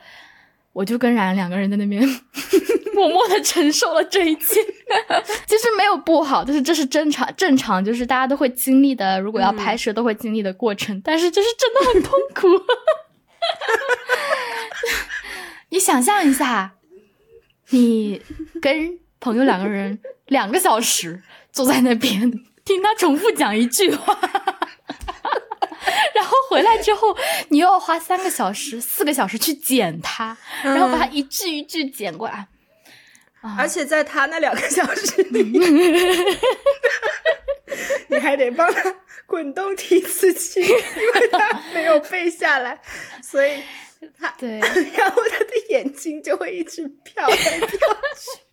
[0.72, 2.02] 我就跟冉两个人在那边
[2.94, 4.60] 默默的承受了这一切。
[5.46, 11.00] 其实没有不好，就是这是正常正常，就是大家都会经历的，如果要拍摄都会经历的过程。
[11.02, 12.48] 但是这是真的很痛苦。
[15.70, 16.74] 你想象一下，
[17.70, 18.20] 你
[18.60, 22.30] 跟朋友两个人两个小时坐在那边
[22.64, 24.18] 听他重复讲一句话。
[26.14, 27.16] 然后回来之后，
[27.48, 32.46] 你又要花三个小时、四个小时去剪它，然后把它一句一句剪过来。
[33.58, 35.42] 而且在他那两个小时里，
[38.08, 38.94] 你还得帮他
[39.26, 42.80] 滚动提词器，因为他没有背下来，
[43.20, 43.60] 所以
[44.20, 44.60] 他对，
[44.96, 48.51] 然后他的眼睛就会一直飘来飘去。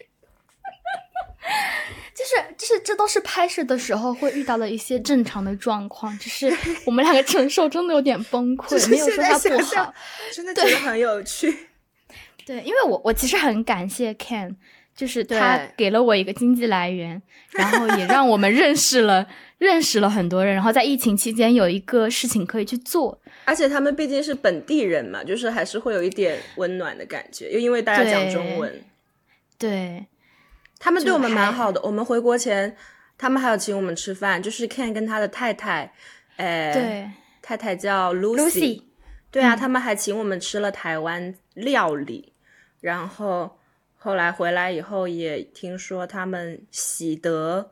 [2.13, 6.51] 就 是就是，这都是拍摄的时候会遇到的一些正常的状况，只是
[6.85, 9.93] 我们两个承受真的有点崩溃，没有说他不好，
[10.33, 11.67] 真的觉得很有趣。
[12.45, 14.55] 对，因为我我其实很感谢 Ken，
[14.95, 17.21] 就是他给了我一个经济来源，
[17.51, 19.25] 然后也让我们认识了
[19.57, 28.83] 认识了很多人，然后在疫情期间有一个事情可以去做，而且他们毕竟是本地人嘛，就是还是会有一点温暖的感觉，又因为大家讲中文，
[29.57, 30.05] 对。
[30.79, 31.79] 他们对我们蛮好的。
[31.83, 32.75] 我们回国前，
[33.17, 34.41] 他们还有请我们吃饭。
[34.41, 35.93] 就是 Ken 跟他的太太，
[36.37, 37.11] 哎，对，
[37.41, 38.81] 太太叫 Lucy。
[39.29, 42.33] 对啊，他们还请我们吃了台湾料理。
[42.79, 43.59] 然后
[43.97, 47.71] 后来回来以后，也听说他们喜得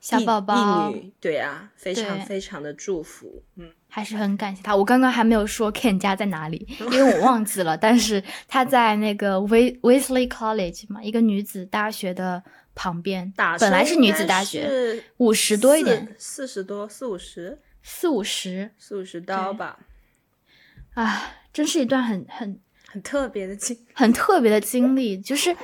[0.00, 0.92] 小宝宝。
[1.20, 3.44] 对啊，非常非常的祝福。
[3.56, 3.70] 嗯。
[3.90, 4.74] 还是很感谢他。
[4.74, 7.76] 我刚刚还没有说 Ken 家在哪里，因为我忘记了。
[7.76, 12.42] 但是他在那个 Wesley College 嘛，一个女子大学的
[12.74, 13.32] 旁边。
[13.58, 19.78] 本来是女子大学，五十多一点，四十多，四五十，四五十，四五十刀吧。
[20.94, 25.54] 啊，真是一段很很很特别的经，很特别的经历，就是。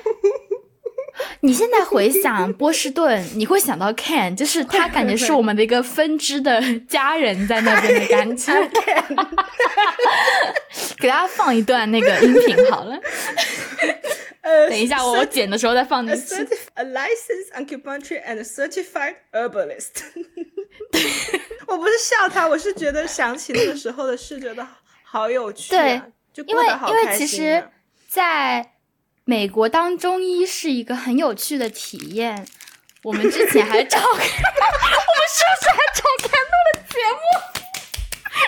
[1.41, 8.53] 你现在回想波士顿，你会想到 Ken，就是他感觉是我们的一个分支的家人在那边的 感觉。
[10.99, 12.99] 给大家放一段那个音频好了。
[14.43, 16.35] 呃，等一下，我我剪的时候再放进去。
[16.75, 20.05] A licensed acupuncture and certified herbalist。
[21.67, 24.67] 我不是笑他，我是觉得想起那个时候的事，觉得
[25.05, 25.71] 好有趣。
[25.71, 26.01] 对，
[26.33, 27.69] 就因为因为其实，
[28.09, 28.73] 在。
[29.29, 32.47] 美国当中医是一个很有趣的体验。
[33.03, 37.19] 我们之前还找， 我们是不是还找开录了节目，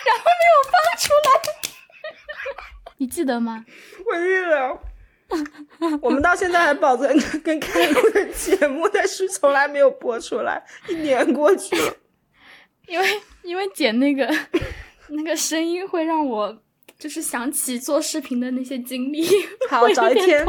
[0.06, 1.42] 然后没有放出来？
[2.98, 3.64] 你记得吗？
[4.06, 5.98] 我记得。
[6.00, 10.64] 我们到现在还保存着跟开录的节目，但是从来没有播出来。
[10.88, 11.96] 一年过去了，
[12.86, 14.32] 因为因为剪那个
[15.08, 16.62] 那个声音会让我。
[16.98, 19.24] 就是想起做视频的那些经历，
[19.70, 20.44] 好找一天，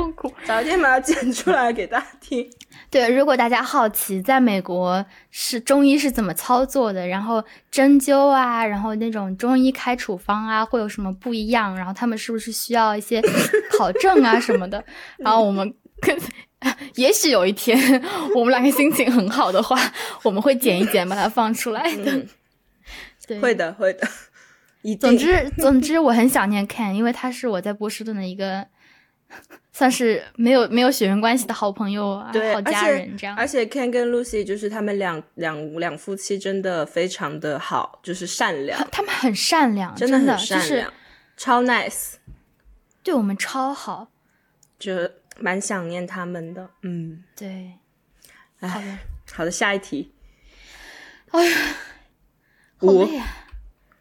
[0.47, 2.49] 找一天把它剪出来给大家听。
[2.89, 11.75] 对，如果大家好奇，在美国是中医是怎么操作的，然后针灸啊，然后那种中医开处方啊，会有什么不一样？
[11.77, 13.21] 然后他们是不是需要一些
[13.77, 14.83] 考证啊什么的？
[15.19, 15.71] 然后我们，
[16.95, 17.77] 也许有一天
[18.33, 19.79] 我们两个心情很好的话，
[20.23, 22.25] 我们会剪一剪，把它放出来的。
[23.27, 24.07] 对，会的，会的。
[24.99, 28.65] 总之，总之，我很想念 Ken，因为他是我在波士顿的一个，
[29.73, 33.35] 算是没有没有血缘关系的好朋友啊，好家人这样。
[33.35, 38.87] 而且 Ken 跟 Lucy 就是他们两两两夫妻真的非常的好，就是善良。
[38.89, 40.93] 他们很善良，真的很善良，
[41.35, 42.13] 超 nice，
[43.03, 44.07] 对我们超好，
[44.79, 44.93] 就
[45.39, 46.69] 蛮想念他们的。
[46.83, 47.73] 嗯，对。
[48.61, 48.97] 好的，
[49.33, 50.13] 好的，下一题。
[51.31, 51.57] 哎呀，
[52.77, 53.25] 好累呀，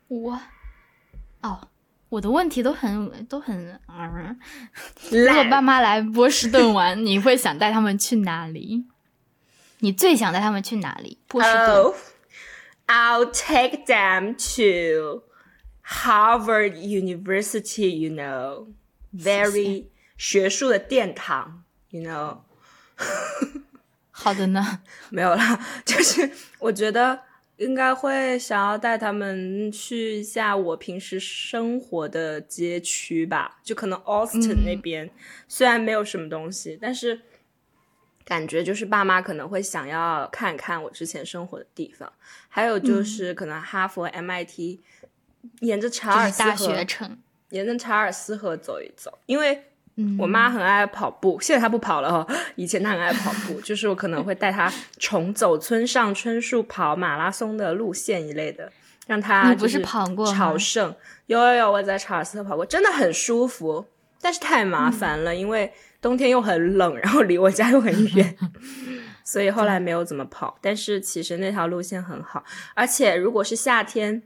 [0.08, 0.40] 我。
[1.48, 1.68] 哦，
[2.10, 4.36] 我的问题都很都很啊。
[5.10, 8.84] 如果爸妈来波士顿玩，你会想带他们去哪里？
[9.78, 11.18] 你最想带他们去哪里？
[11.26, 11.94] 波士顿。
[12.86, 15.22] I'll take them to
[15.86, 17.88] Harvard University.
[17.88, 18.68] You know,
[19.14, 19.86] very
[20.18, 21.64] 学术的殿堂。
[21.88, 22.40] You know，
[24.10, 27.27] 好的呢，没有了，就是我觉得。
[27.58, 35.10] 应该会想要带他们去一下我平时生活的街区吧，就可能 Austin 那边，
[35.46, 37.20] 虽然没有什么东西，但是
[38.24, 42.12] 感觉就是爸妈可能会想要看看我之前生活的地方。
[42.48, 44.78] 还有就是可能哈佛、MIT，
[45.60, 46.74] 沿着查尔斯河，
[47.50, 49.64] 沿着查尔斯河走一走，因为。
[50.18, 52.34] 我妈很爱跑步，现在她不跑了哈。
[52.54, 58.70] 以前她很爱跑步， 就是我可能会带她重走村上春树跑马拉松的路线一类的，
[59.06, 60.94] 让她不是跑过朝圣。
[61.26, 63.86] 有有有，我在查尔斯特跑过，真的很舒服。
[64.20, 68.36] 但是太麻烦了，因为冬天又很冷，然后离我家又很远，
[69.22, 70.58] 所以后来没有怎么跑。
[70.60, 72.42] 但是其实那条路线很好，
[72.74, 74.22] 而且如果是夏天，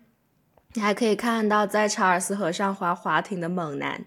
[0.72, 4.06] 你还可以看到在查尔斯河上划划艇的猛男。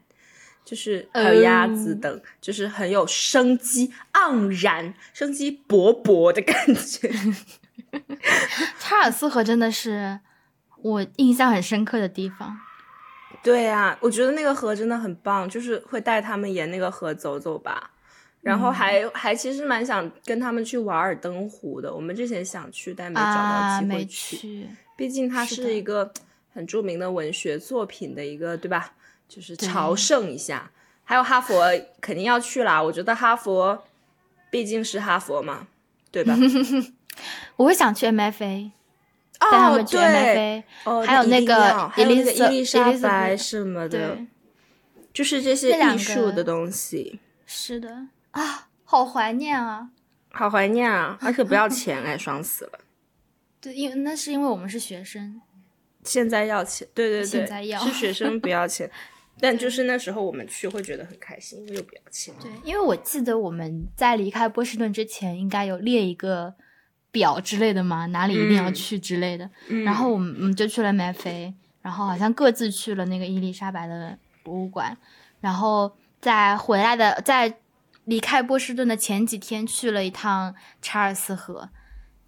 [0.66, 7.10] 就是还有鸭子等，就是很有生机盎然、生机勃勃的感觉。
[8.80, 10.20] 查尔斯河真的是
[10.82, 12.58] 我印象很深刻的地方。
[13.44, 17.92] 对呀，我觉得那个河真的很棒，就是会带他们沿那个河走走吧。
[18.42, 24.68] 然后还还其实蛮想跟他们去瓦尔登湖的，我们之前想去，但没找到机会去。
[24.96, 26.12] 毕竟它是一个
[26.54, 28.94] 很著名的文学作品的一个，对吧？
[29.28, 30.72] 就是朝圣一下，
[31.04, 31.64] 还有哈佛
[32.00, 32.82] 肯定要去啦。
[32.82, 33.84] 我觉得哈佛
[34.50, 35.68] 毕竟是哈佛嘛，
[36.12, 36.36] 对吧？
[37.58, 38.72] 我会想去 MFA，
[39.40, 40.64] 带他们去 MFA，
[41.06, 44.18] 还有那个伊丽伊丽莎白什么的，
[45.14, 47.20] 就是这些艺术的东西。
[47.46, 49.90] 是的啊，好怀念啊，
[50.32, 51.18] 好怀念啊！
[51.22, 52.80] 而且不要钱哎，爽死了。
[53.62, 55.42] 对，因为那是因为我们是学生，
[56.04, 56.88] 现在要钱。
[56.94, 58.92] 对对对，现在要是学生不要钱。
[59.40, 62.34] 但就是那时候我们去会觉得很开心，因为有表情。
[62.42, 66.54] 对，因为我记得我们在离开波士顿之前，应该有列一个
[67.12, 69.50] 表之类的嘛，哪里一定要去之类的。
[69.84, 74.98] 然后我们我们就去了麦菲，然后好像各自去了那个伊丽莎白的博物馆，
[75.42, 77.58] 然后在回来的在
[78.06, 81.70] 离开波士顿的前几天去了一趟查尔斯河，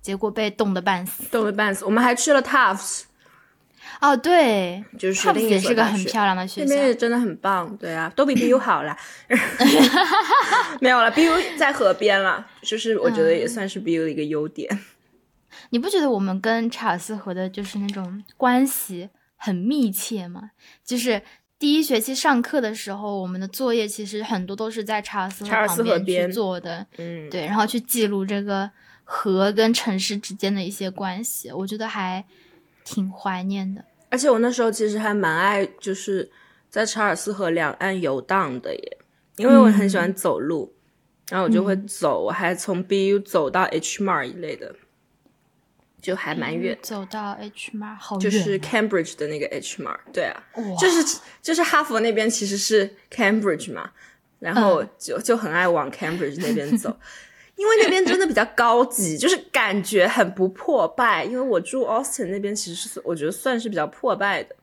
[0.02, 1.86] 结果被冻得半死，冻得半死。
[1.86, 3.04] 我们还去了 Tufts。
[4.00, 8.96] 哦，对，就是另也是个很漂亮的学校，那边也真的很棒，对啊，都比 BU 好啦。
[10.80, 14.80] 没有了，BU 在河边了，就是我觉得也算是 BU 的一个优点。
[15.72, 20.52] 你不觉得我们跟查尔斯河的就是那种关系很密切吗？
[20.86, 21.22] 就是
[21.58, 25.44] 第一学期上课的时候，我们的作业其实很多都是在查尔斯
[25.84, 28.70] 河边做的，嗯，对，然后去记录这个
[29.04, 32.24] 河跟城市之间的一些关系，我觉得还。
[32.88, 36.32] 挺怀念的，而且我那时候其实还蛮爱，就是
[36.70, 38.98] 在查尔斯河两岸游荡的耶，
[39.36, 40.74] 因为我很喜欢走路，
[41.30, 44.74] 然后我就会走，我还从 BU 走到 H Mart 一类的，
[46.02, 50.42] 就还蛮远，走到 H Mart 好远，就是 Cambridge 的那个 H Mart，对啊，
[50.80, 53.92] 就是就是哈佛那边其实是 Cambridge 嘛，
[54.40, 56.98] 然后就就很爱往 Cambridge 那边走。
[57.58, 61.26] 因为那边真的比较高级， 就是感觉很不破败。
[61.26, 64.56] 因为我住 Austin 那边，其实是我觉得算是比较破败的。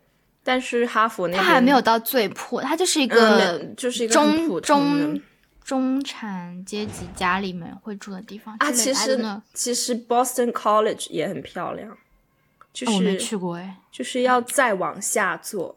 [0.42, 5.20] 但是哈佛那边，它还没有到最破，它就是一个就是一个中中
[5.64, 8.70] 中产阶级家里面会住的地方啊。
[8.70, 11.96] 其实呢，其实 Boston College 也很漂亮，
[12.72, 15.76] 就是我没去过哎，就是要再往下坐，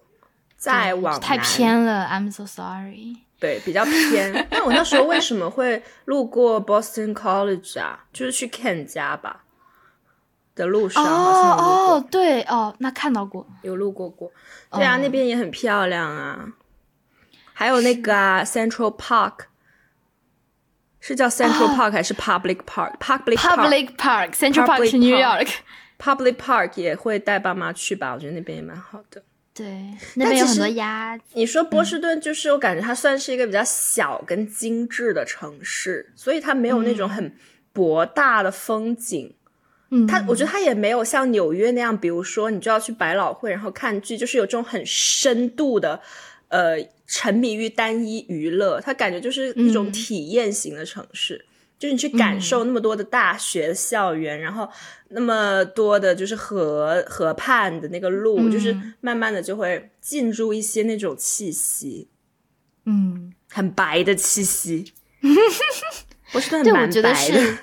[0.57, 2.05] 再往太偏了。
[2.11, 3.15] I'm so sorry。
[3.39, 4.47] 对，比较偏。
[4.49, 8.05] 那我那时候为什么会路过 Boston College 啊？
[8.11, 9.43] 就是去 Ken 家吧
[10.55, 11.03] 的路上。
[11.05, 14.31] 哦哦，对哦，那看到过，有路过过。
[14.71, 16.53] 对啊，那边也很漂亮啊。
[17.53, 19.45] 还有那个啊，Central Park，
[20.99, 25.49] 是叫 Central Park 还是 Public Park？Public Public Park，Central Park 是 New York。
[25.99, 28.13] Public Park 也会带爸妈去吧？
[28.13, 29.23] 我觉得那边也蛮好的。
[29.57, 29.65] 对，
[30.15, 31.23] 那边有很多鸭子。
[31.33, 37.33] 你说波士顿，就是我感觉它算是一个比较小跟精致的城市，所以它没有那种很
[37.73, 39.33] 博大的风景。
[39.89, 45.99] 嗯，它我觉得它也没有像纽约那样，比如说你就要去百老汇，然后看剧，就是有这种很深度的，
[46.49, 48.79] 呃，沉迷于单一娱乐。
[48.81, 51.45] 它感觉就是一种体验型的城市。
[51.79, 54.67] 就是你去感受那么多的大学校园，然后
[55.09, 62.09] 那么多的，就是河河畔的那个路，就是慢慢的就会进入一些那种气息，
[62.85, 64.93] 嗯，很白的气息。
[66.31, 66.87] 不是很白
[67.31, 67.57] 的，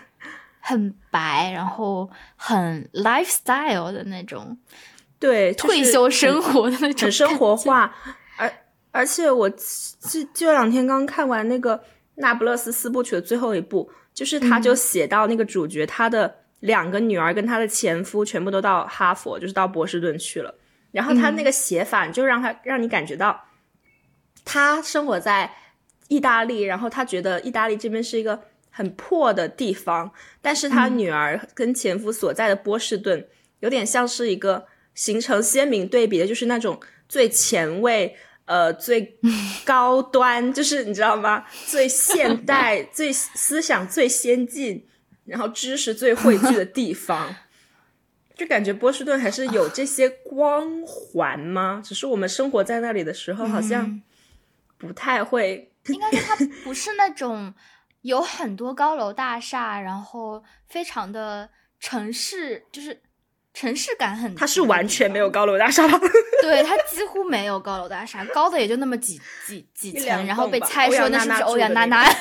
[0.60, 4.56] 很白，然后很 lifestyle 的那种，
[5.18, 7.94] 对，退休生活的那种，很生活化。
[8.36, 8.52] 而
[8.90, 11.76] 而且我这这两天刚看完那个
[12.14, 13.90] 《那不勒斯四部曲》的最后一部。
[14.14, 20.54] 就是他，就写到那个主角，他的两个女儿跟他的前夫全部都到哈佛，就是到波士顿去了。
[20.92, 23.48] 然后他那个写法，就让他让你感觉到，
[24.44, 25.52] 他生活在
[26.06, 33.26] 意大利，然后他觉得意大利这边是一个很破的地方，但是他女儿跟前夫所在的波士顿，
[33.58, 38.16] 有点像是一个形成鲜明对比的，就是那种最前卫。
[38.46, 39.18] 呃，最
[39.64, 41.44] 高端就是你知道吗？
[41.66, 44.86] 最现代、 最思想最先进，
[45.24, 47.34] 然后知识最汇聚的地方，
[48.36, 51.80] 就感觉波士顿还是有这些光环吗？
[51.82, 54.02] 只是我们生活在那里的时候，好像
[54.76, 57.54] 不太会， 应该是它不是那种
[58.02, 61.48] 有很多高楼大厦，然后非常的
[61.80, 63.00] 城市，就是
[63.54, 64.34] 城市感很。
[64.34, 65.98] 它是完全没有高楼大厦吗？
[66.42, 72.04] 对，它几乎没有高楼大厦，高的也就那么几几几层，然后被猜说那是不是欧阳娜娜？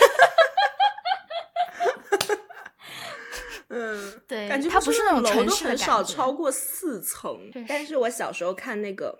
[3.75, 7.51] 嗯，对，感觉它不是那种城市很少超过四层。
[7.67, 9.19] 但是我小时候看那个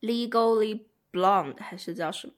[0.06, 0.80] 《Legally
[1.12, 2.32] Blonde》还是叫什么，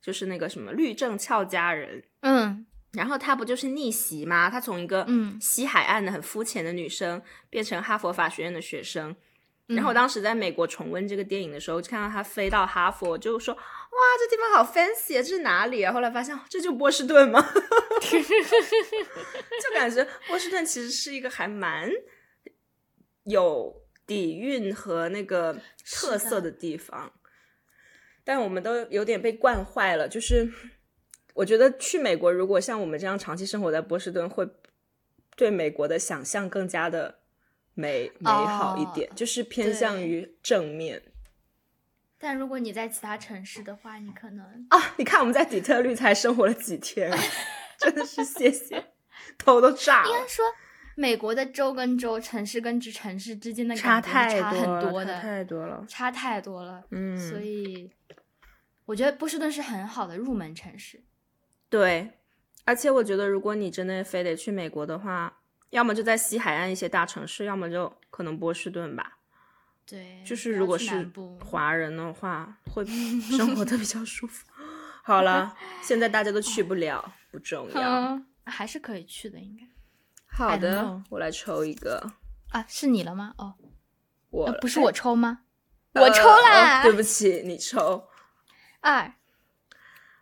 [0.00, 4.48] 就是那个什么律政俏佳人，嗯然后她不就是逆袭吗？
[4.48, 7.20] 她从一个嗯西海岸的很肤浅的女生
[7.50, 9.14] 变成哈佛法学院的学生。
[9.66, 13.60] 然后我嗯当时在美国重温这个电影的时候，就看到她飞到哈佛，就说：“哇，
[14.18, 17.40] 这地方好 fancy 啊，这是哪里啊？”后来发现哦这就波士顿吗？
[18.02, 21.90] 就感觉波士顿其实是一个还蛮
[23.24, 27.10] 有底蕴和那个特色的地方，
[28.22, 30.06] 但我们都有点被惯坏了。
[30.06, 30.52] 就是
[31.34, 34.48] 我觉得去美国，如果像我们这样长期生活在波士顿，会
[35.36, 37.18] 对美国的想象更加的
[37.74, 41.02] 美美好一点，就是偏向于正面
[42.16, 44.94] 但如果你在其他城市的话，你可能啊。
[44.96, 47.10] 你看我们在底特律才生活了几天，
[47.78, 48.82] 真的是谢谢，
[49.36, 50.26] 头都炸了应该。
[50.26, 50.44] 说，
[50.94, 55.84] 美国的州跟州、城市跟城市之间的差太多了，差很多的，太多了。
[55.86, 56.82] 差太多了。
[56.92, 57.90] 嗯，所以
[58.86, 61.02] 我觉得波士顿是很好的入门城市。
[61.74, 62.08] 对，
[62.64, 69.18] 而且我觉得，如果你真的非得去美国的话，要么就在西海岸一些大城市，要么就可能波士顿吧。
[69.84, 71.10] 对，就是如果是
[71.44, 72.84] 华人的话，会
[73.36, 74.46] 生活的比较舒服。
[75.02, 77.80] 好了，现在大家都去不了，不重要。
[77.82, 79.66] 嗯，还是可以去的，应该
[80.28, 82.08] 好的我来抽一个，
[82.52, 83.34] 啊，是你了吗？
[83.36, 83.56] 哦，
[84.30, 85.40] 我呃不是我抽吗？
[85.94, 88.06] 哎我抽呃啦，哦对不起，你抽
[88.80, 89.12] 二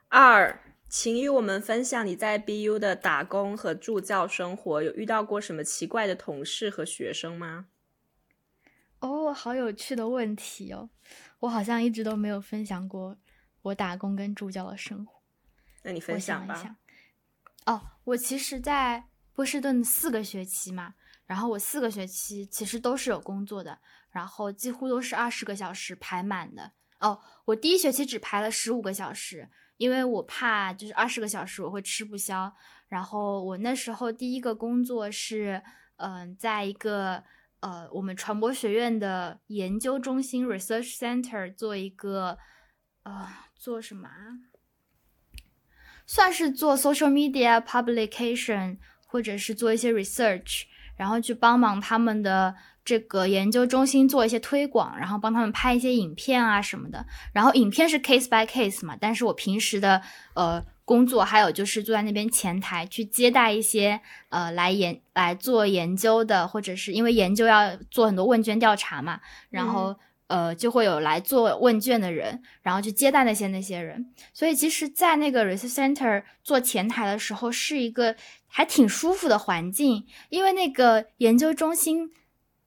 [0.08, 0.61] 二。
[0.92, 7.68] 请与我们分享你在 BU 的打工和助教生活，有遇到过什么奇怪的同事和学生吗？
[8.98, 10.90] 哦，好有趣的问题哦，
[11.40, 13.16] 我好像一直都没有分享过
[13.62, 15.22] 我打工跟助教的生活。
[15.82, 16.54] 那你分享吧。
[16.56, 16.76] 想一想。
[17.64, 20.92] 哦，我其实，在波士顿四个学期嘛，
[21.24, 23.78] 然后我四个学期其实都是有工作的，
[24.10, 26.72] 然后几乎都是二十个小时排满的。
[27.00, 29.48] 哦，我第一学期只排了十五个小时，
[29.82, 32.54] 因为我怕就是二十个小时我会吃不消。
[32.86, 35.60] 然后我那时候第一个工作是，
[35.96, 37.24] 嗯、在一个
[37.58, 42.38] 呃我们传播学院的研究中心 （research center） 做一个
[43.02, 43.26] 呃
[43.56, 44.38] 做什么啊？
[46.06, 48.78] 算是做 social media publication，
[49.08, 50.66] 或者是做一些 research，
[50.96, 52.54] 然后去帮忙他们的
[52.84, 57.04] 这个研究中心做一些推广，然后帮他们拍一些影片啊什么的。
[57.32, 60.02] 然后影片是 case by case 嘛，但是我平时的
[60.34, 69.20] 呃工作还有就是坐在那边前台去接待一些呃来研来做研究的，或者是因为研究要做很多问卷调查嘛，
[69.50, 69.96] 然后。
[70.28, 74.14] 呃，就会有来做问卷的人，然后去接待那些那些人。
[74.32, 78.16] 所以其实，在那个 research center 做前台的时候，是一个
[78.46, 82.10] 还挺舒服的环境，因为那个研究中心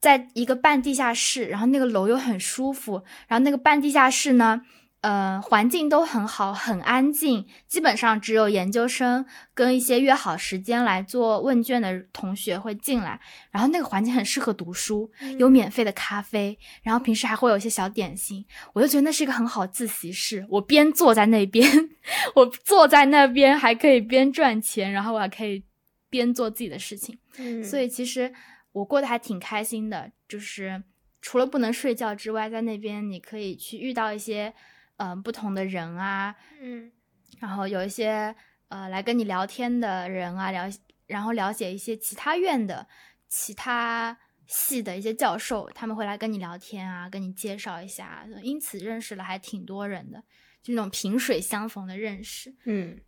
[0.06, 4.62] 在一个半地下室，然后那个楼又很舒服，然后那个半地下室呢，
[5.02, 9.26] 呃，环境都很好，很安静，基本上只有研究生
[9.56, 20.46] 跟一些约好时间来做问卷的同学会进来，然后那个环境很适合读书，有免费的咖啡，然后平时还会有一些小点心，我就觉得那是一个很好自习室。
[20.52, 21.68] 我边坐在那边，
[22.36, 25.64] 我坐在那边还可以边赚钱，然后我还可以
[26.12, 28.32] 边做自己的事情，嗯所以其实
[28.76, 30.12] 我过得还挺开心的。
[30.28, 30.84] 就是
[31.22, 34.54] 除了不能睡觉之外，在那边你可以去遇到一些
[34.98, 36.92] 嗯、呃不同的人啊，嗯
[37.40, 38.36] 然后有一些
[38.70, 40.70] 呃来跟你聊天的人啊，了
[41.08, 42.88] 然后了解一些其他院的
[43.28, 44.18] 其他
[44.48, 50.24] 系的一些教授，他们会来跟你聊天啊，跟你介绍一下，因此认识了还挺多人的，
[50.62, 52.56] 就那种萍水相逢的认识。
[52.66, 53.00] 嗯，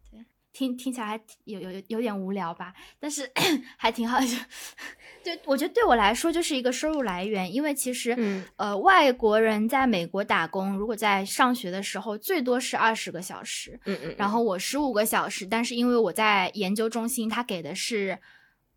[0.58, 3.32] 听听起来有有有有点无聊吧，但是
[3.78, 8.44] 还挺好，就就我觉得对我来说就是一个收入来源，因为其实、嗯。
[8.56, 18.18] 呃外国人在美国打工，如果在上学的时候最多是二十个小时，嗯嗯，然后我十五个小时，但是因为我在研究中心，他给的是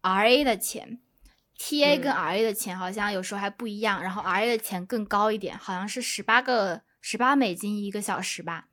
[0.02, 1.00] R A 的钱
[1.56, 2.14] ，T A 跟嗯。
[2.14, 8.66] R A 的钱好像有时候还不一样，然后 R A 的钱更高一点，好像是十八个十八美金一个小时吧。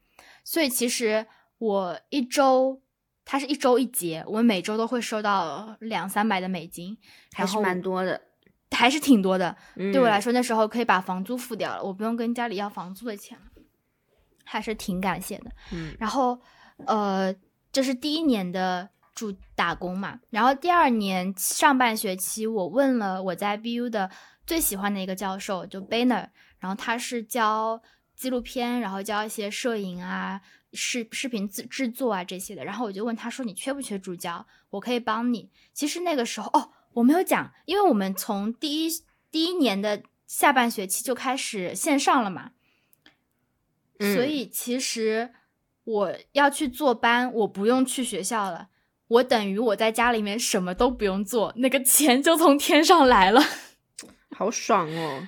[0.43, 1.26] 所以其实
[1.58, 2.82] 我一周，
[3.30, 6.97] 它是一周一节，我每周都会收到两三百的美金，
[7.34, 8.21] 还是蛮多的。
[8.71, 9.55] 还是挺多的。
[9.75, 13.45] 对我来说，那时候可以把房租付掉了，我不用跟家里要房租的钱了。
[14.43, 15.51] 还是挺感谢的。
[15.71, 16.39] 嗯，然后
[16.86, 17.34] 呃，
[17.71, 24.09] 这是第一年的住打工嘛，然后第二年上半学期，我问了我在 BU 的
[24.45, 26.28] 最喜欢的一个教授，就 Banner，
[26.59, 27.82] 然后他是教
[28.15, 30.41] 纪录片，然后教一些摄影啊、
[30.74, 34.45] 视视频制制作啊这些的，然后我就问他说：“你缺不缺助教？
[34.70, 38.89] 我可以帮你。”其实那个时候哦，我没有讲，因为我们从第一
[39.32, 42.51] 第一年的下半学期就开始线上了嘛，
[43.99, 45.34] 嗯所以其实
[45.86, 48.70] 我要去做班，我不用去学校了，
[49.07, 53.41] 我等于我在家里面什么都不用做，那个钱就从天上来了。
[54.36, 55.28] 好爽哦。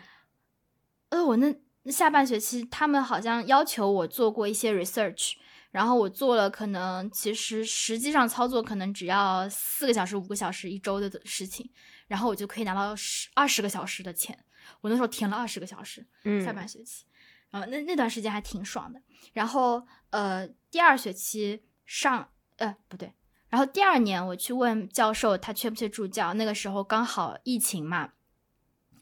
[1.10, 1.56] 呃，我那那
[1.86, 5.34] 下半学期他们好像要求我做过一些 research，
[5.72, 11.70] 然后我做了，可能其实实际上操作可能只要四个小时、五个小时一周的事情，
[12.08, 14.38] 然后我就可以拿到十二十个小时的钱。
[14.82, 17.06] 我那时候填了二十个小时，嗯下半学期，
[17.50, 19.02] 然后那那段时间还挺爽的。
[19.34, 23.12] 然后呃，第二学期上呃不对，
[23.48, 28.12] 然后第二年我去问教授他缺不缺助教，那个时候刚好疫情嘛，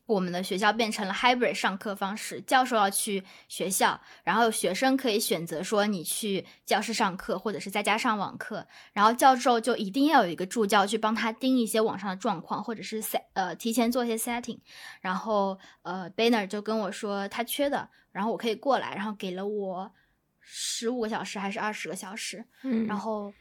[0.08, 14.58] 我们的学校变成了 hybrid 上课方式，教授要去学校，然后学生可以选择说你去教室上课，或者是在家上网课，然后教授就一定要有一个助教去帮他盯一些网上的状况，或者是 set 呃提前做一些 setting，
[15.02, 19.92] 然后呃 Banner 就跟我说他缺的，然后我可以过来，然后给了我
[20.40, 23.34] 十五个小时还是二十个小时，嗯然后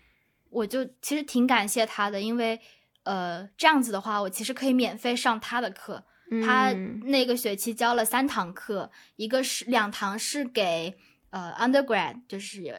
[0.50, 2.60] 我就其实挺感谢他的，因为
[3.04, 6.02] 呃这样子的话，我其实可以免费上他的课。
[6.44, 7.00] 他嗯。
[7.04, 10.96] 那个学期教了三堂课，一个是两堂是给
[11.30, 12.74] 呃 undergrad，就是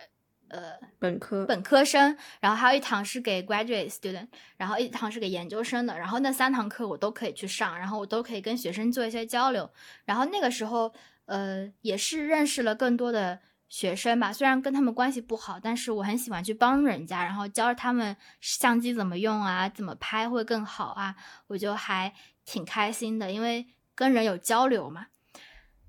[0.50, 1.46] 呃本科。
[1.46, 4.28] 本科生，然后还有一堂是给 graduate student，
[4.58, 9.70] 然后一堂是给研究生的，然后那三堂课我都可以去上，然后我都可以跟学生做一些交流，
[10.06, 10.94] 然后那个时候
[11.26, 13.40] 呃也是认识了更多的
[13.70, 21.16] 学生吧，虽然跟他们关系不好，但是我很喜欢去帮人家，然后教他们相机怎么用啊，怎么拍会更好啊，
[21.48, 22.14] 我就还
[22.46, 25.08] 挺开心的，因为跟人有交流嘛。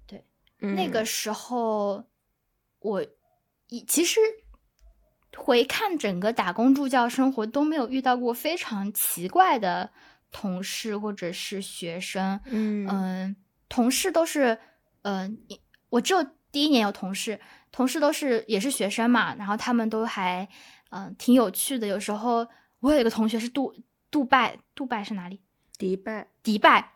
[0.07, 0.24] 对
[0.59, 1.07] 那个嗯。
[1.07, 2.05] 时候，
[2.81, 3.07] 我
[3.68, 4.20] 一其实
[5.37, 9.91] 回看整个打工助教生活都没有遇到过非常奇怪的
[10.33, 12.89] 同事或者是学生，嗯。
[12.89, 13.37] 嗯，
[13.68, 14.59] 同事都是，
[15.03, 15.61] 嗯、一
[15.91, 17.41] 我只有第一年有同事，
[17.71, 20.49] 同事都是也是学生嘛，然后他们都还，
[20.91, 21.87] 嗯、挺有趣的。
[21.87, 22.47] 有时候
[22.81, 23.75] 我有一个同学是杜
[24.11, 25.41] 杜拜，杜拜是哪里？
[25.79, 26.93] 迪拜迪拜。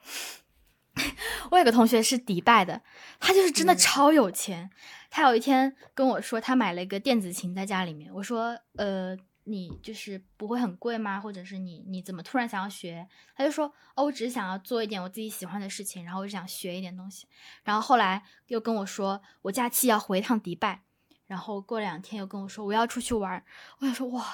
[1.50, 2.82] 我有个同学是迪拜的，
[3.18, 4.70] 他就是真的嗯超有钱。
[5.10, 8.12] 他有一天跟我说，他买了一个电子琴在家里面。
[8.12, 11.20] 我说，呃，你就是不会很贵吗？
[11.20, 13.06] 或者是你你怎么突然想要学？
[13.34, 17.26] 他就说，哦，我只是想要做一点我自己喜欢的事情，然后我就想学一点东西。
[17.64, 20.82] 然后后来又跟我说，我假期要回一趟迪拜，
[21.26, 23.44] 然后过两天又跟我说我要出去玩。
[23.78, 24.24] 我想说，哇，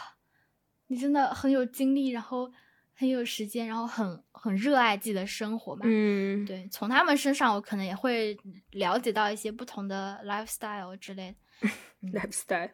[0.88, 2.52] 你真的很有精力，然后
[2.94, 5.82] 很有时间，然后很很热爱自己的生活嘛。
[5.84, 8.36] 嗯对，从他们身上我可能也会
[8.72, 11.38] 了解到一些不同的 lifestyle 之类的。
[12.12, 12.70] lifestyle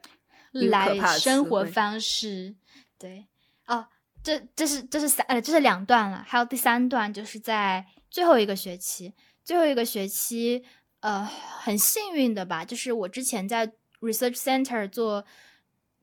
[0.54, 2.54] 来生活方式，
[2.98, 3.26] 对，
[3.66, 3.86] 哦，
[4.22, 10.64] 这这是这是三呃这是两段了，还有第三段就是在最后一个学期，最后一个学期，
[11.00, 15.24] 呃，很幸运的吧，就是我之前在 research center 做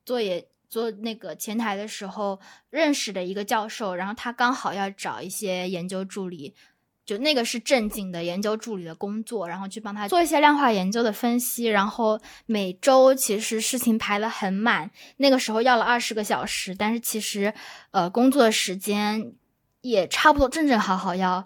[0.05, 2.39] 做也做那个前台的时候
[2.69, 6.55] 认识的一个教授，然后他刚好要找一些研究助理。
[7.03, 17.53] 就那个是正经的研究助理的工作，然后去帮他做一些量化研究的分析，然后每周其实事情排得很满，那个时候要了二十个小时，但是其实
[17.89, 19.33] 呃工作的时间
[19.81, 21.45] 也差不多正正好好要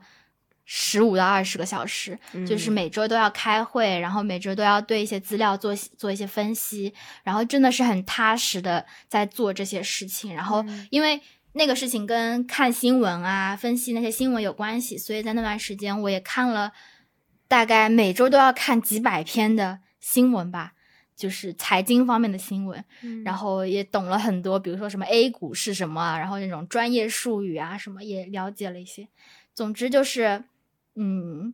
[0.66, 6.94] 十五到二十个小时，就是嗯每周都要开会，然后每周都要对一些资料做做一些分析，
[7.24, 11.22] 然后真的是很踏实的在做这些事情，然后嗯因为。
[11.58, 16.74] 那个事情跟看新闻啊、分析那些新闻有关系，所以在那段时间我也看了，
[17.48, 20.74] 大概每周都要看几百篇的新闻吧，
[21.16, 29.08] 就是财经方面的新闻，嗯然后也懂了很多，比如说什么 A 股是什么啊，然后那种专业术语啊什么也了解了一些。
[29.54, 30.44] 总之就是，
[30.96, 31.54] 嗯，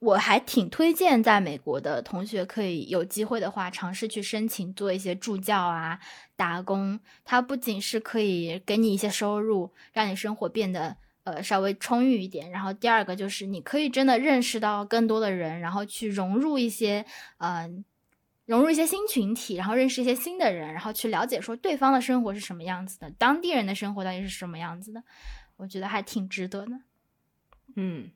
[0.00, 5.98] 我还挺推荐在美国的同学可以有机会的话，尝试去申请做一些助教啊、
[6.36, 7.00] 打工。
[7.24, 17.04] 它不仅是可以给你一些收入，让你生活变得呃稍微充裕一点，然后第二个就是你可以真的认识到更多的人，然后去融入一些
[17.38, 17.68] 呃
[18.46, 25.02] 融入一些新群体，然后认识一些新的人，然后去了解说对方的生活是什么样子的，当地人的生活到底是什么样子的。
[25.56, 26.72] 我觉得还挺值得的。
[27.74, 28.12] 嗯，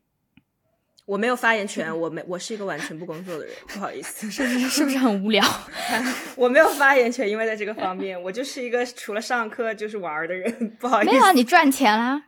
[1.05, 5.44] 我没有发言权，我没，我是一个完全不工作的人，不好意思，是不是是不是很无聊？
[6.36, 11.12] 我没有发言权，因为在这个方面，我就是一个除了上课就是玩的人，不好意思。
[11.12, 12.22] 没有啊，你赚钱啦。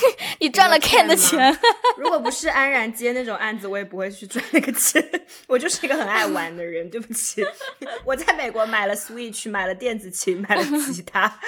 [0.40, 1.56] 你赚了 Ken 的钱，
[1.96, 5.02] 如果不是安然接那种案子，我也不会去赚那个钱。
[5.46, 7.44] 我就是一个很爱玩的人，对不起。
[8.04, 11.40] 我在美国买了 Switch，买了电子琴，买了吉他。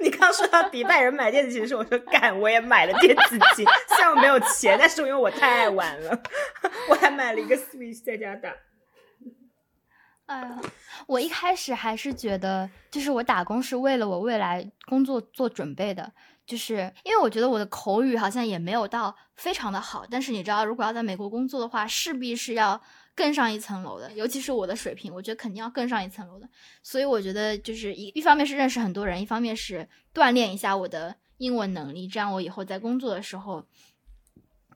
[0.00, 3.64] 你刚说到迪拜人买电子琴时，我说干，我也买了电子琴。
[3.88, 6.22] 虽然我没有钱，但是因为我太爱玩了，
[6.90, 8.50] 我还买了一个 Switch 在家打。
[10.26, 10.58] 哎呀，
[11.06, 16.12] 我一开始还是觉得，就是我打工是为了我未来工作做准备的。
[16.46, 22.78] 就是因为我觉得我的口语好像也没有到非常的好，但是你知道，如果要在美国工作的话，势必是要
[23.14, 24.12] 更上一层楼的。
[24.12, 26.46] 尤其是我的水平，我觉得肯定要更上一层楼的。
[26.82, 33.66] 所以我觉得就是一一方面是认识很多人，一方面是锻炼一下我的英文能力，这样我以后在工作的时候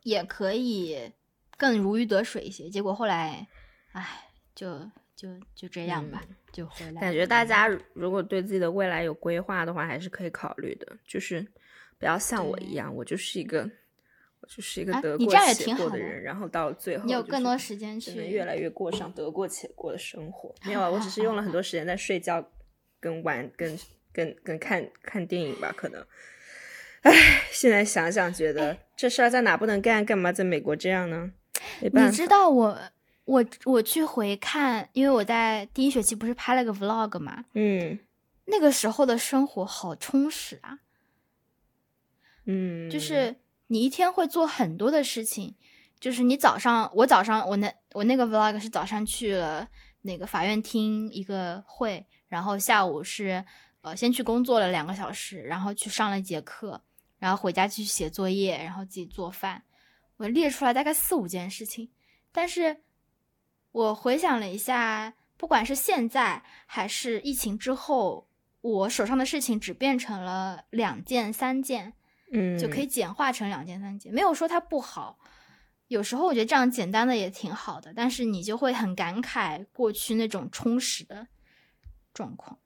[0.04, 1.12] 也可以
[1.58, 2.70] 更如鱼得水一些。
[2.70, 3.46] 结果后来，
[3.92, 7.00] 唉，就就就这样吧，就回来。
[7.02, 11.46] 感觉大家如果对自己的未来有规划的话，还是可以考虑的，就是。
[11.98, 13.68] 不要像我一样，我就是一个，
[14.40, 20.54] 我就是一个得过且过的人，然后到最后你有更多时间去越来越过上得过且过的生活。
[20.64, 22.48] 没有啊，我只是用了很多 时间在睡觉、
[23.00, 23.78] 跟玩、跟
[24.12, 26.04] 跟跟看看电影吧，可能。
[27.02, 27.12] 唉，
[27.50, 31.32] 现在想想觉得这事儿在哪不能干，干嘛在美国这样呢？
[31.80, 32.10] 没办法。
[32.10, 32.78] 你知道我
[33.24, 37.98] 我我去回看，因为我在第一学期不是拍了个 vlog 嘛，嗯，
[38.46, 40.78] 那个时候的生活好充实啊。
[42.50, 43.36] 嗯，就是
[43.66, 45.54] 你一天会做很多的事情，
[46.00, 49.68] 就是你早上，我早上我那我那个 vlog 是早上去了
[50.00, 53.44] 那个法院听一个会，然后下午是
[53.82, 56.82] 呃先去工作了两个小时，然后去上了一节课，
[57.18, 59.62] 然后回家去写作业，然后自己做饭，
[60.16, 61.90] 我列出来大概四五件事情，
[62.32, 62.78] 但是
[63.72, 68.26] 我回想了一下，不管是现在还是疫情之后，
[68.62, 71.92] 我手上的事情只变成了两件三件。
[72.32, 75.18] 嗯，就可以简化成两件三件，没有说它不好。
[75.88, 81.26] 有时候我觉得这样简单的也挺好的，但是你就会很感慨过去那种充实的
[82.12, 82.58] 状况。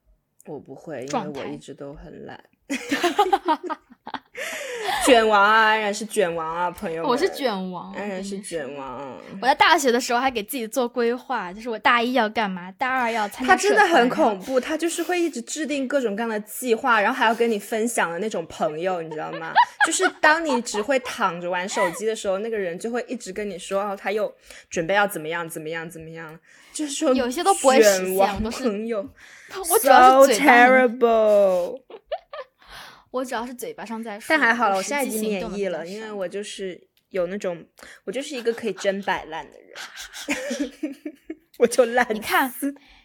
[0.46, 2.42] 我不会，因为我一直都很懒。
[5.05, 7.07] 卷王啊，安然是卷王啊，朋友。
[7.07, 9.18] 我是卷王，安然是卷王。
[9.41, 13.55] 我在大学的时候还给自己做规划，就是我大一要干嘛，大二要参加。
[13.55, 19.53] 他真的很恐怖，他就是会一直制定各种各样的计划，然后还要跟你分享的那种朋友，你知道吗？
[19.87, 24.33] 就是当你只会躺着玩手机的时候，那个人就会一直跟你说，哦，他又
[24.70, 26.39] 准备要怎么样怎么样怎么样，
[26.72, 28.43] 就是说有些都不会实现。
[28.51, 29.07] 朋友，
[29.70, 31.80] 我主要是 terrible。
[33.12, 37.64] 我只要是嘴巴上在说，但还好了，我现在已经免疫了，因为我就是有那种，
[38.04, 40.72] 我就是一个可以真摆烂的人，
[41.60, 42.04] 我就烂。
[42.12, 42.52] 你看，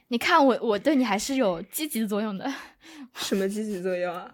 [0.08, 2.51] 你看我，我对你还是有积极作用的。
[3.16, 4.34] 什么积极作用啊？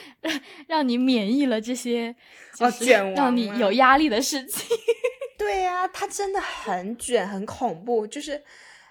[0.66, 2.14] 让你免疫了这些
[2.58, 4.76] 哦卷王，让你有压力的事情。
[5.38, 8.42] 对呀，他真的很卷，很恐怖，就是。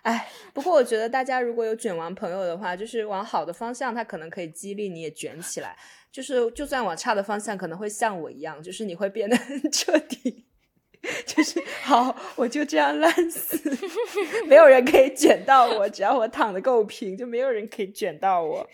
[0.03, 5.78] 哎，不过我觉得大家如果有卷王朋友的话，就是往好的方向，他可能可以激励你也卷起来。
[6.14, 10.45] 就是就算往差的方向，可能会像我一样，就是你会变得很彻底。
[11.26, 13.59] 就是好，我就这样烂死，
[14.47, 18.70] 没有人可以卷到我，只要我躺的够平，就没有人可以卷到我。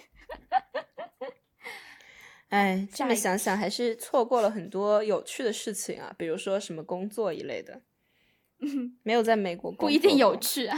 [2.49, 7.81] 哎，这么想想，还是错过了很多有趣的事情啊，比如说什么工作一类的。
[8.61, 10.77] 嗯没有在美国，不一定有趣啊。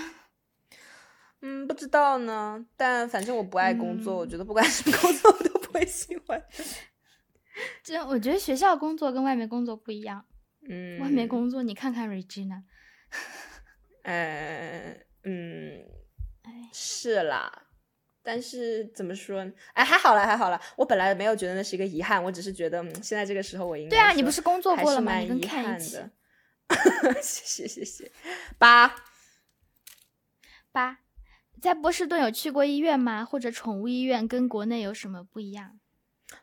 [1.42, 6.44] 嗯，不知道呢，但反正我不爱工作，我觉得不管什么工作我都不 会喜欢。
[7.84, 10.26] 这我觉得学校工作跟外面工作不一样。
[10.70, 12.64] 嗯，外面工作你看看 Regina。
[14.04, 15.84] 呃，嗯，
[16.74, 17.68] 是啦，
[18.24, 19.46] 但是怎么说？
[19.74, 20.60] 哎，还好了，还好了。
[20.78, 25.18] 我本来没有觉得那是一个遗憾，我只是觉得现在这个时候我应该对啊，你不是工作过了吗？
[25.18, 25.98] 你跟看一起。
[27.22, 28.12] 谢谢谢谢。
[28.58, 28.96] 八
[30.72, 31.00] 八。
[31.62, 33.24] 在波士顿有去过医院吗？
[33.24, 35.80] 或者宠物医院跟国内有什么不一样？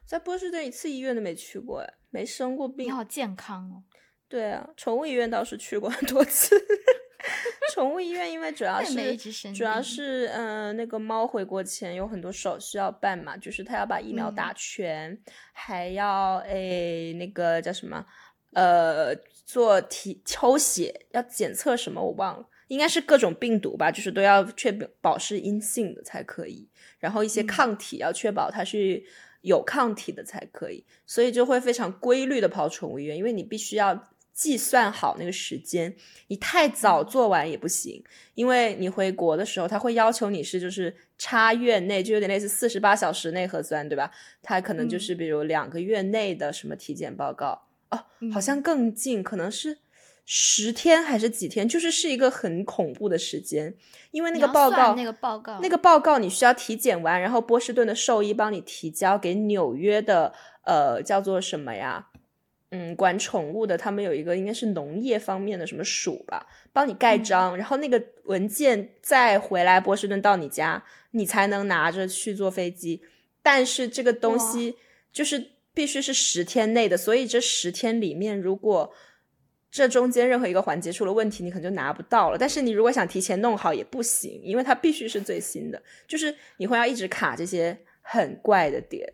[0.06, 2.86] 在波士顿一次医院都没去过，哎，没生过病。
[2.86, 3.82] 你好健康哦。
[4.28, 6.56] 对啊，宠物医院倒是去过很多次。
[7.74, 9.16] 宠物医院因为主要是
[9.52, 15.20] 主要是嗯，那个猫回国前有很多手续要办嘛，就是它要把疫苗打全，
[15.52, 18.04] 还要诶那个叫什么
[18.52, 19.14] 呃
[19.44, 22.48] 做体抽血，要检测什么我忘了。
[22.68, 29.02] 应该是各种病毒吧，就是都要确保是阴性的才可以，然后一些抗体要确保它是
[29.40, 35.96] 有抗体的才可以，所以就会非常规律的跑宠物医院，因为你必须要计算好那个时间，
[36.28, 38.02] 你太早做完也不行，
[38.34, 44.10] 因为你回国的时候，他会要求你是就是差月内，就有点类似四十八小时内核酸，对吧？
[44.42, 47.62] 他可能就是比如两个月内的什么体检报告。
[47.90, 49.78] 哦，好像更近，可能是
[50.30, 53.74] 十天还是几天，就是是一个很恐怖的时间，
[54.10, 60.34] 因为那个报告那个报告那个报告你需要体检完，然后波士顿的兽医帮你提交给纽约的
[60.66, 62.08] 呃叫做什么呀？
[62.68, 73.00] 嗯，管宠物的，他们有一个应该是农业方面的什么署吧，帮你盖章，然后那个文件再回来波士顿到你家，你才能拿着去坐飞机。
[73.42, 74.76] 但是这个东西
[75.10, 78.92] 就是必须是十天内的，所以这十天里面，如果
[79.70, 82.38] 这中间任何一个环节出了问题，你可能就拿不到了。
[82.38, 89.12] 但是你如果想提前弄好也不行，因为它必须是最新的，就是你会要一直卡这些很怪的点。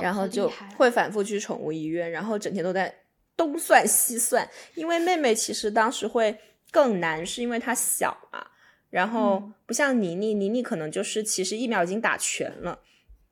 [0.00, 2.92] 然后就会反复去宠物医院，然后整天都在
[3.36, 4.46] 东算西算。
[4.74, 6.36] 因为妹妹其实当时会
[6.72, 8.44] 更难，是因为她小嘛。
[8.90, 12.80] 然后不像妮妮，妮妮可能就是其实疫苗已经打全了，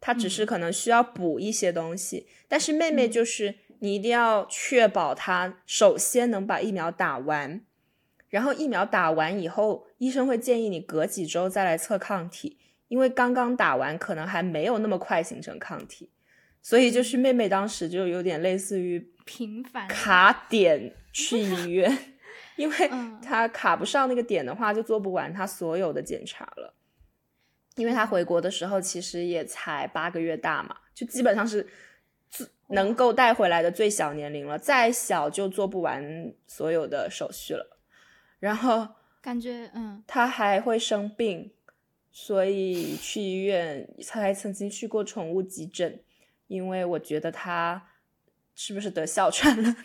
[0.00, 2.28] 她只是可能需要补一些东西。
[2.46, 7.60] 但是妹妹就是你一定要确保他首先能把疫苗打完，
[8.28, 12.58] 然后疫苗打完以后，医生会建议你隔几周再来测抗体，
[12.88, 16.08] 因为刚刚打完可能还没有那么快形成抗体。
[16.62, 21.98] 所以就是妹妹当时就有点类似于频繁卡点去医院，
[22.56, 22.90] 因为
[23.22, 26.74] 她卡不上那个点的话，就做不完她所有的检查了。
[27.76, 31.66] 因为她回国的时候其实也才八个月大嘛，就基本上是
[32.68, 37.78] 能够带回来的最小年龄了，再小就做不完所有的手续了。
[38.38, 38.88] 然后
[39.20, 41.52] 感觉嗯，他还会生病，
[42.10, 46.02] 所以去医院，他还曾经去过宠物急诊。
[46.46, 47.80] 因为我觉得他
[48.56, 49.76] 是不是得哮喘了？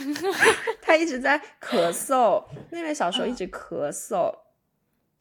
[0.80, 4.34] 他一直在咳嗽，妹妹小时候一直咳嗽，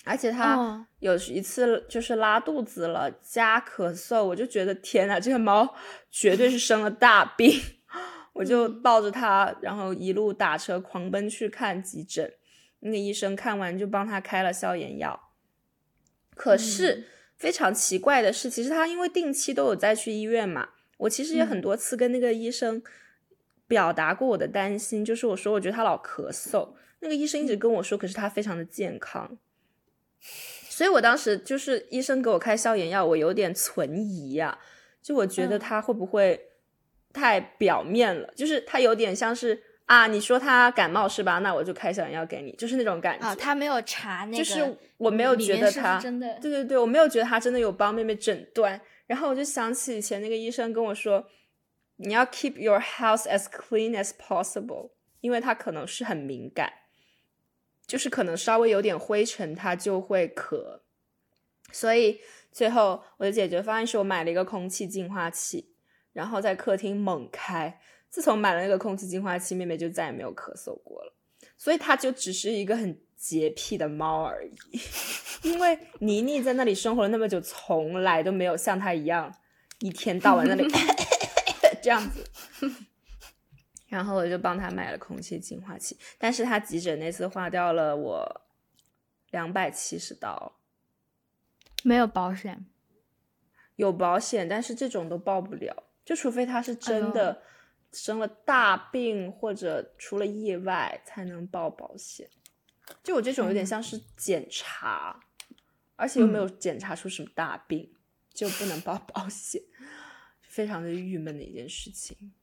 [0.07, 5.75] 而且它有一次就是拉肚子了加咳嗽，我就觉得天呐，这个猫
[6.09, 7.61] 绝对是生了大病，
[8.33, 12.33] 我就抱着它，然后一路打车狂奔去看急诊。
[12.79, 15.31] 那个医生看完就帮他开了消炎药，
[16.35, 20.69] 可是非常奇怪的是，其实他因为定期都有再去医院嘛。
[20.97, 22.81] 我其实也很多次跟那个医生
[23.67, 29.37] 表达过我的担心，就是我说我觉得他老咳嗽，那个医生一直跟我说，可是他非常的健康，
[30.21, 34.57] 所以我当时就是医生给我开消炎药，我有点存疑啊，
[35.01, 36.39] 就我觉得他会不会
[37.13, 41.39] 太表面了，就是他有点像是啊，你说他感冒是吧？
[41.39, 43.25] 那我就开消炎药给你，就是那种感觉。
[43.25, 48.79] 啊，他没有查那个，就是我没有觉得他真的，对对对，我没有觉得他真的有帮妹妹诊断。
[49.07, 51.25] 然后我就想起以前那个医生跟我说，
[51.95, 54.91] 你要 keep your house as clean as possible，
[55.21, 56.71] 因为他可能是很敏感，
[57.87, 60.81] 就是可能稍微有点灰尘它就会咳。
[61.71, 62.19] 所以
[62.51, 65.73] 最后我的解决方案是我买了一个空气净化器，
[66.13, 67.79] 然后在客厅猛开。
[68.09, 71.13] 自从买了那个空气净化器，妹妹就再也没有咳嗽过了。
[71.57, 72.99] 所以它就只是一个很。
[73.19, 74.79] 洁癖的猫而已，
[75.41, 79.33] 因为妮妮在那里生活了那么久，从来都没有像它一样
[79.79, 80.63] 一天到晚那里
[81.81, 82.23] 这样子。
[83.87, 88.41] 然后我就帮他买了空气净化器，但是他急诊那次花掉了我
[89.31, 90.59] 两百七十刀，
[91.83, 92.65] 没有保险，
[93.77, 97.41] 有保险，但是这种都报不了，就除非他是真的
[97.93, 102.29] 生了大病或者出了意外才能报保险。
[103.03, 105.19] 就我这种有点像是检查，
[105.95, 107.93] 而且又没有检查出什么大病，
[108.33, 109.61] 就不能报保险，
[110.41, 112.33] 非常的郁闷的一件事情。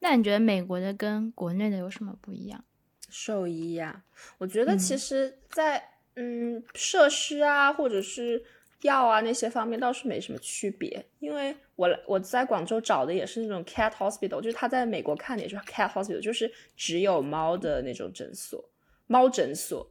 [0.00, 2.64] 那你觉得美国的跟国内的有什么不一样？
[3.10, 4.04] 兽医呀，
[4.38, 5.82] 我觉得其实，在
[6.14, 8.44] 嗯设施啊，或者是
[8.82, 11.04] 药啊那些方面倒是没什么区别。
[11.18, 18.62] 因为我我在广州找的也是那种 cat hospital，就是他在美国看的也是 cat hospital，就是只有猫的那种诊所。
[19.06, 19.90] 猫诊所，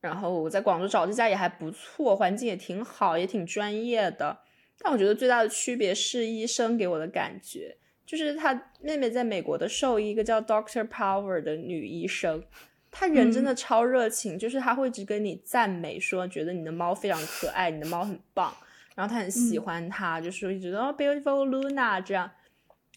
[0.00, 4.40] 然后我在广州找这家也还不错，环境也挺好，也挺专业的。
[4.78, 7.76] 但我觉得最大的区别是医生给我的感觉，
[8.12, 8.52] 就是他
[8.82, 12.44] 妹妹在美国的兽医，一个叫 Doctor Power 的女医生，
[12.90, 18.54] 她人真的超热情，就是她会一直跟你赞美，说觉得你的猫非常可爱，你的猫很棒，
[18.94, 22.30] 然后她很喜欢它，就是一直哦 Beautiful Luna 这样，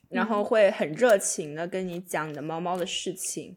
[0.09, 3.55] 然后会很热情的跟你讲你的猫猫的事情。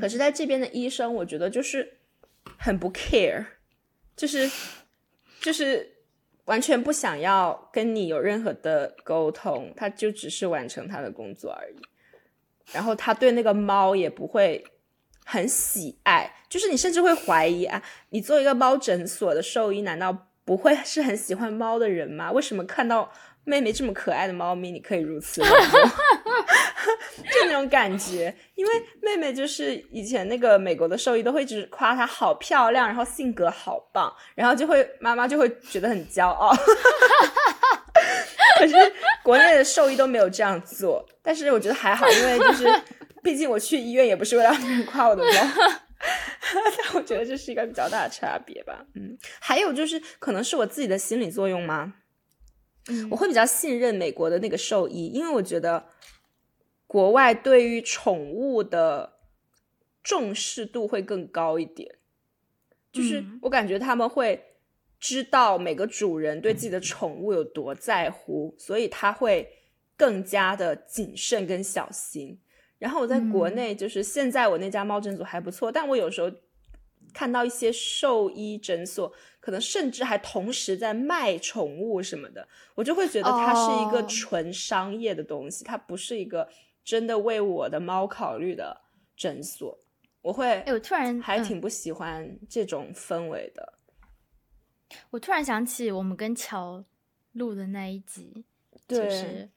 [0.00, 1.98] 可是在这边的医生，我觉得就是
[2.56, 3.44] 很不 care，
[4.16, 4.50] 就是
[5.38, 5.95] 就是
[6.46, 11.76] 完全不想要跟你有任何的沟通，他就只是完成他的工作而已。
[12.72, 14.64] 然后他对那个猫也不会
[15.24, 22.32] 很喜爱，就是你甚至会怀疑啊，你做一个猫诊所的兽医，难道不会是很喜欢猫的人吗？
[22.32, 23.12] 为什么看到
[23.44, 25.90] 妹妹这么可爱的猫咪，你可以如此冷漠？
[27.32, 36.54] 就那种感觉，因为妹妹就是以前那个美国的兽医都会一直夸她好漂亮，然后性格好棒，然后就会妈妈就会觉得很骄傲。
[38.58, 38.74] 可是
[39.22, 42.64] 国内的兽医都没有这样做，但是我觉得还好，因为就是
[43.22, 45.30] 毕竟我去医院也不是为了别人夸我的猫，
[46.78, 48.84] 但我觉得这是一个比较大的差别吧。
[48.94, 51.94] 嗯，还有就是可能是我自己的心理作用吗？
[52.88, 55.84] 嗯我会比较信任美国的那个兽医，因为我觉得
[56.86, 59.18] 国外对于宠物的
[60.02, 61.96] 重视度会更高一点，
[62.92, 64.42] 就是我感觉他们会
[64.98, 69.50] 知道每个主人对自己的宠物有多在乎，所以他会
[69.96, 72.38] 更加的谨慎跟小心。
[72.78, 76.30] 然后我在国内，就是现在我那家猫诊所还不错，但我有时候。
[77.14, 79.10] 看到一些兽医诊所，
[79.40, 86.46] 可能甚至还同时在卖宠物什么的，我就会觉得它是一个纯商业的东西，它不是一个
[86.86, 88.82] 真的为我的猫考虑的
[89.14, 89.78] 诊所。
[90.22, 93.74] 我会，哎，我突然还挺不喜欢这种氛围的。
[95.10, 96.84] 我突然想起我们跟乔
[97.32, 98.44] 录的那一集，
[98.86, 99.50] 就是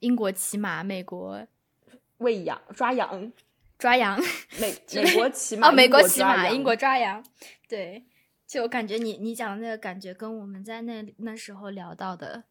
[0.00, 1.46] 英国骑马，美国
[2.18, 3.32] 喂羊抓羊。
[3.78, 4.20] 抓羊，
[4.60, 7.24] 美 美国骑马，哦，美国骑马，英国抓羊，
[7.68, 8.04] 对，
[8.44, 12.42] 就我感觉你你讲的那个感觉跟我们在那那时候聊到的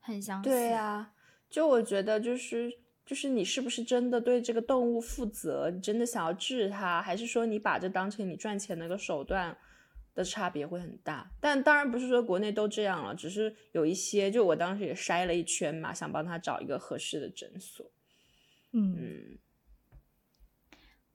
[0.00, 0.48] 很相似。
[0.48, 1.12] 对呀，
[1.50, 5.70] 就我觉得就是就是你是不是真的对这个动物负责？
[5.70, 9.56] 你真的想要治它，还是说你把这当成你赚钱的一个手段
[10.14, 11.30] 的差别会很大？
[11.40, 17.90] 但当然不是说国内都这样了，只是有一些，就我当时也筛了一圈嘛，想帮他找一个合适的诊所。
[18.72, 19.38] 嗯。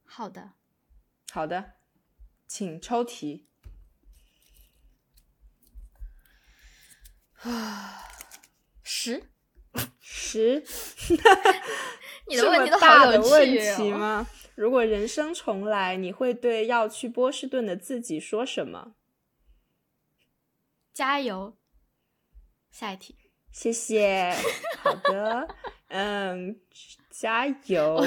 [0.04, 0.52] 好的，
[1.30, 1.74] 好的，
[2.46, 3.46] 请抽题。
[7.42, 8.02] 啊，
[8.82, 9.30] 十
[10.00, 10.62] 十，
[12.26, 14.26] 你的问题都好有趣吗？
[14.54, 18.94] 如果人生重来，你会对要去波士顿的自己说什么？
[20.92, 21.56] 加油！
[22.70, 23.14] 下一题，
[23.52, 24.34] 谢谢。
[24.82, 25.48] 好的，
[25.88, 26.60] 嗯，
[27.10, 28.04] 加油！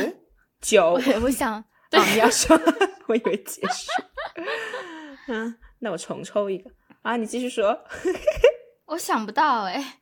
[0.60, 2.00] 九，我想对。
[2.14, 2.60] 你要说，
[3.08, 4.04] 我以为结束。
[5.28, 6.70] 嗯，那我重抽一个
[7.02, 7.16] 啊！
[7.16, 7.86] 你继续说。
[8.86, 10.01] 我想不到哎，我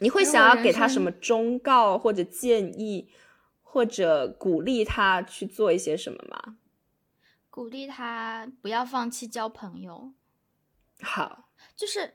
[0.00, 3.08] 你会想要给他什么忠告或者建议，
[3.62, 6.56] 或者鼓励他去做一些什么吗？
[7.50, 10.12] 鼓励他不要放弃交朋友。
[11.00, 12.14] 好，就是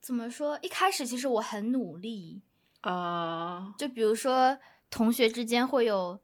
[0.00, 0.58] 怎么说？
[0.62, 2.42] 一开始其实我很努力
[2.82, 4.58] 啊，就比如说
[4.90, 6.20] 同学之间会有。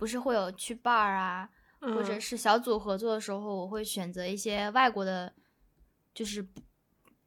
[0.00, 1.46] 不是会有去 bar 啊，
[1.78, 5.30] 或者是小组合作的时候，我会选择一些外国的，
[6.14, 6.42] 就是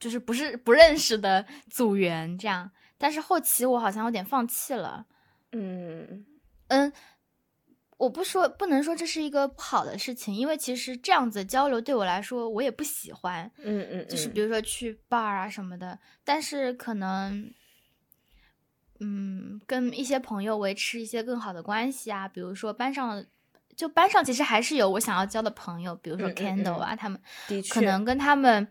[0.04, 2.70] 就是不是不认识的组员这样。
[2.97, 5.06] 但是后期我好像有点放弃了。
[5.54, 6.26] 嗯
[6.68, 6.91] 嗯，
[7.97, 13.49] 我不说不能说这是一个不好的事情，因为其实这样子交流对我来说我也不喜欢。
[13.58, 17.49] 嗯嗯，就是比如说去 bar 啊什么的，但是可能。
[18.99, 23.26] 嗯，跟一些朋友维持一些更好的关系啊，比如说班上，
[23.76, 27.20] 就班上其实还是有我想要交的朋友，比如说 Candle 啊，他们
[27.70, 28.66] 可能跟他们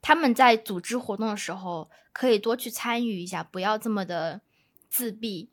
[0.00, 4.40] 他们在组织活动的时候可以多去参与一下，不要这么的
[4.88, 5.50] 自闭，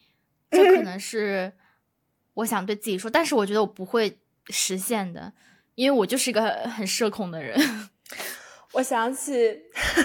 [0.52, 1.54] 这可能是
[2.36, 5.34] 我想对自己说，但是我觉得我不会实现的，
[5.76, 7.60] 因为我就是一个很社恐的人。
[8.74, 9.62] 我想起，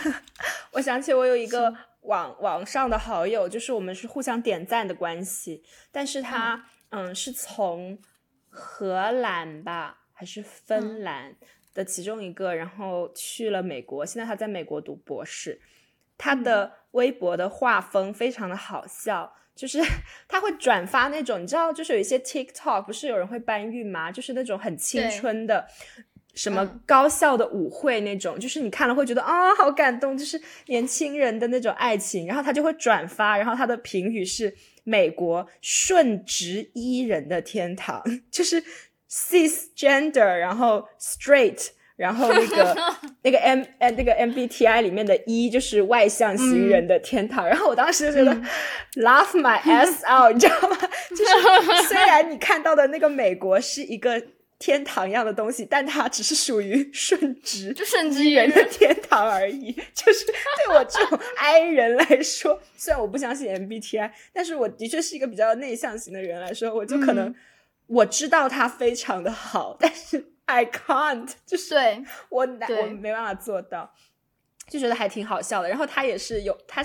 [0.73, 1.77] 我想起我有一个。
[2.05, 5.63] 网网上的好友就是我们是互相点赞的关系，
[5.93, 7.99] 但是他嗯是从
[8.49, 11.37] 荷兰吧还是芬兰
[11.75, 15.61] 的其中一个，然后去了美国，现在他在美国读博士。
[16.17, 19.81] 他的微博的画风非常的好笑，就是
[20.29, 24.13] 他会转发那种你知道，就是有一些 TikTok 不是有人会搬运吗？
[24.13, 25.67] 就是那种很青春的。
[26.33, 32.25] 什么高校的舞会那种，就是你看了会觉得啊，好感动，就是年轻人的那种爱情。
[32.25, 34.55] 然后他就会转发，然后他的评语是
[34.85, 38.01] 美国顺直伊人的天堂，
[38.31, 38.63] 就是
[39.11, 42.77] cisgender，然后 straight，然后那个
[43.23, 47.47] 那个 M 呃那个 MBTI 里面的一就是外向型人的天堂。
[47.47, 48.33] 然后我当时就觉得
[49.03, 50.77] laugh my ass out，你知道吗？
[51.11, 54.23] 就是虽然你看到的那个美国是一个。
[54.63, 59.73] 天堂一样的东西，但它只是属于顺直就顺直人的天堂而已。
[59.95, 67.35] 就是对我这种 I 人来说，虽然我不相信 MBTI，但是我的确是一个比较内向型的人来说，我就可能
[67.91, 73.93] 我知道他非常的好， 但是 I can't，就是对我我没办法做到，
[74.69, 75.69] 就觉得还挺好笑的。
[75.69, 76.85] 然后他也是有他。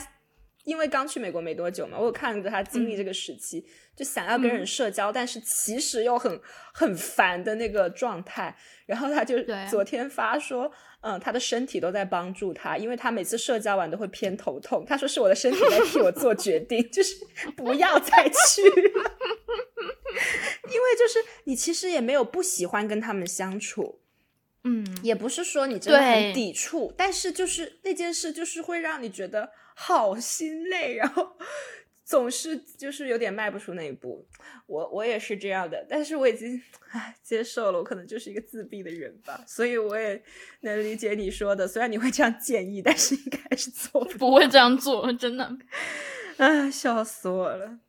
[0.66, 3.64] 因为刚去美国没多久嘛，我有看着他经历这个时期，
[3.96, 6.42] 就想要跟人社交，但是其实又很
[6.74, 8.58] 很烦的那个状态。
[8.88, 9.36] 然后他就
[9.70, 10.72] 昨天发说，
[11.08, 14.84] 嗯，他的身体都在帮助他，因为他每次社交完都会偏头痛。
[14.88, 17.16] 他说是我的身体在替我做决定， 就是
[17.56, 19.12] 不要再去了。
[20.72, 24.00] 因为就是你其实也没有不喜欢跟他们相处，
[24.64, 29.52] 嗯，也不是说你真的很抵触，但是就是那件事就是会让你觉得。
[29.78, 31.36] 好心累，然后
[32.06, 34.26] 总是就是有点迈不出那一步。
[34.68, 36.62] 我我也是这样的，但是我已经
[36.94, 39.44] 唉接受了，我可能就是一个自闭的人吧。
[39.48, 40.24] 所以我也
[40.62, 45.58] 能理解你说的，虽然你会这样建议，但是应该是做不会这样做，真的。
[46.38, 47.80] 唉，笑死我了！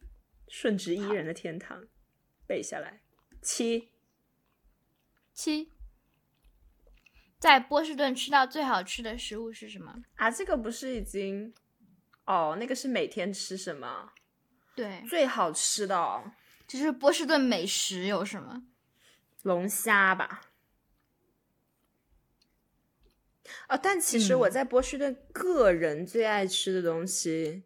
[0.49, 1.85] 顺直伊人的天堂，
[2.47, 3.03] 背下来。
[3.43, 3.91] 七
[5.35, 5.71] 七，
[7.39, 10.31] 在波士顿吃到最好吃的食物是什么啊？
[10.31, 11.53] 这个不是已经。
[12.27, 14.13] 哦，那个是每天吃什么？
[14.75, 16.33] 对，最好吃的，哦
[16.67, 18.65] 就是波士顿美食有什么？
[19.43, 20.43] 龙虾吧。
[23.69, 27.63] 哦，但其实我在波士顿个人最爱吃的东西，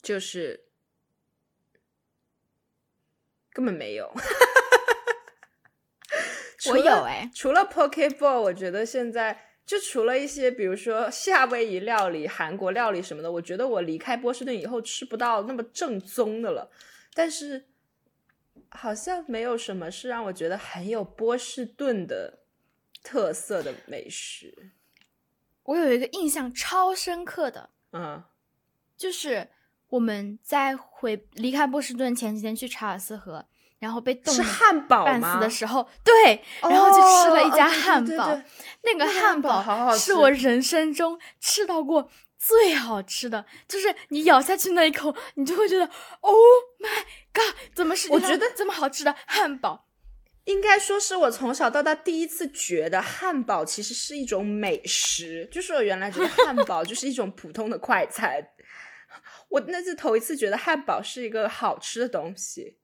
[0.00, 0.68] 就是
[3.50, 4.14] 根本没有。
[6.70, 9.50] 我有哎，除了 Pokeball，我觉得现在。
[9.66, 16.70] 就除了一些，比如说夏威夷料理、韩国料理什么的，我觉得我离开波士顿以后吃不到那么正宗的了。
[17.14, 17.64] 但是
[18.68, 22.40] 好像没有什么是让我觉得很有波士顿的
[23.02, 24.72] 特色的美食。
[25.62, 28.22] 我有一个印象超深刻的，嗯，
[28.98, 29.48] 就是
[29.88, 33.46] 我们在回离开波士顿前几天去查尔斯河。
[33.84, 38.40] 然后被冻汉堡半死的时候，对，然后就吃了一家汉堡。
[38.82, 45.84] 那个汉堡是我人生中吃到过最好吃的，就是你咬下去那一口，你就会觉得
[46.20, 46.34] ，Oh
[46.80, 47.04] my
[47.34, 48.10] god，怎么是？
[48.10, 49.86] 我觉得这么好吃的汉堡，
[50.44, 55.46] 应该说是我从小到大第一次觉得汉堡其实是一种美食。
[55.52, 58.42] 就是我原来觉得汉堡 就是一种普通的快餐，
[59.50, 62.78] 我那是头一次觉得汉堡是一个好吃的东西。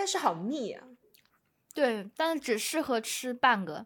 [0.00, 0.82] 但是好腻啊！
[1.74, 3.84] 对，但是只适合吃半个，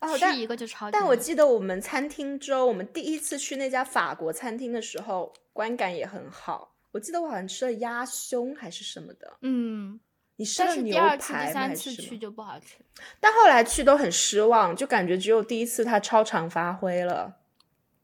[0.00, 0.90] 哦，吃一个就超。
[0.90, 6.76] 但我记得我们餐厅周，我们第一次去那家法国餐厅的时候，观感也很好。
[6.92, 9.38] 我记得我好像吃了鸭胸还是什么的。
[9.40, 9.98] 嗯，
[10.36, 12.76] 你吃了牛排第三次去就不好吃。
[13.18, 17.34] 但后来去都很失望，就感觉只有第一次它超常发挥了。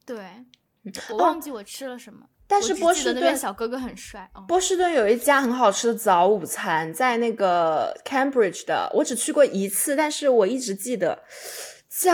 [0.06, 0.46] 对，
[1.10, 2.30] 我忘记我吃了什么。
[2.52, 4.30] 但是波士顿小哥哥很帅。
[4.34, 11.22] 哦波士顿有一家很好吃的早午餐，在那个 Cambridge 的，我只去过一次，但是我一直记得
[11.88, 12.12] 叫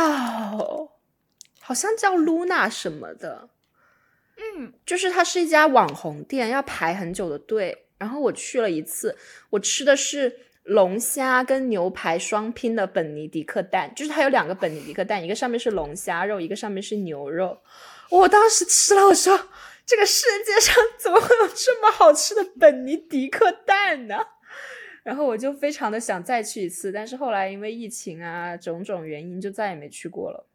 [1.61, 3.49] 好像叫 Luna 什么的，
[4.36, 7.86] 嗯，就是它是一家网红店，要排很久的队。
[7.99, 9.16] 然后我去了一次，
[9.51, 10.32] 我吃的是
[10.62, 17.59] 龙虾跟牛排双拼的本尼迪克蛋，就是它有两个本尼迪克蛋，一个上面是龙虾肉，一个上面是牛肉。
[18.11, 19.36] 我当时吃了，我说。
[19.89, 24.18] 这个世界上怎么会有这么好吃的本尼迪克蛋呢？
[25.03, 30.47] 然后我就非常的想再去一次，但是后来因为疫情啊种种原因，就再也没去过了。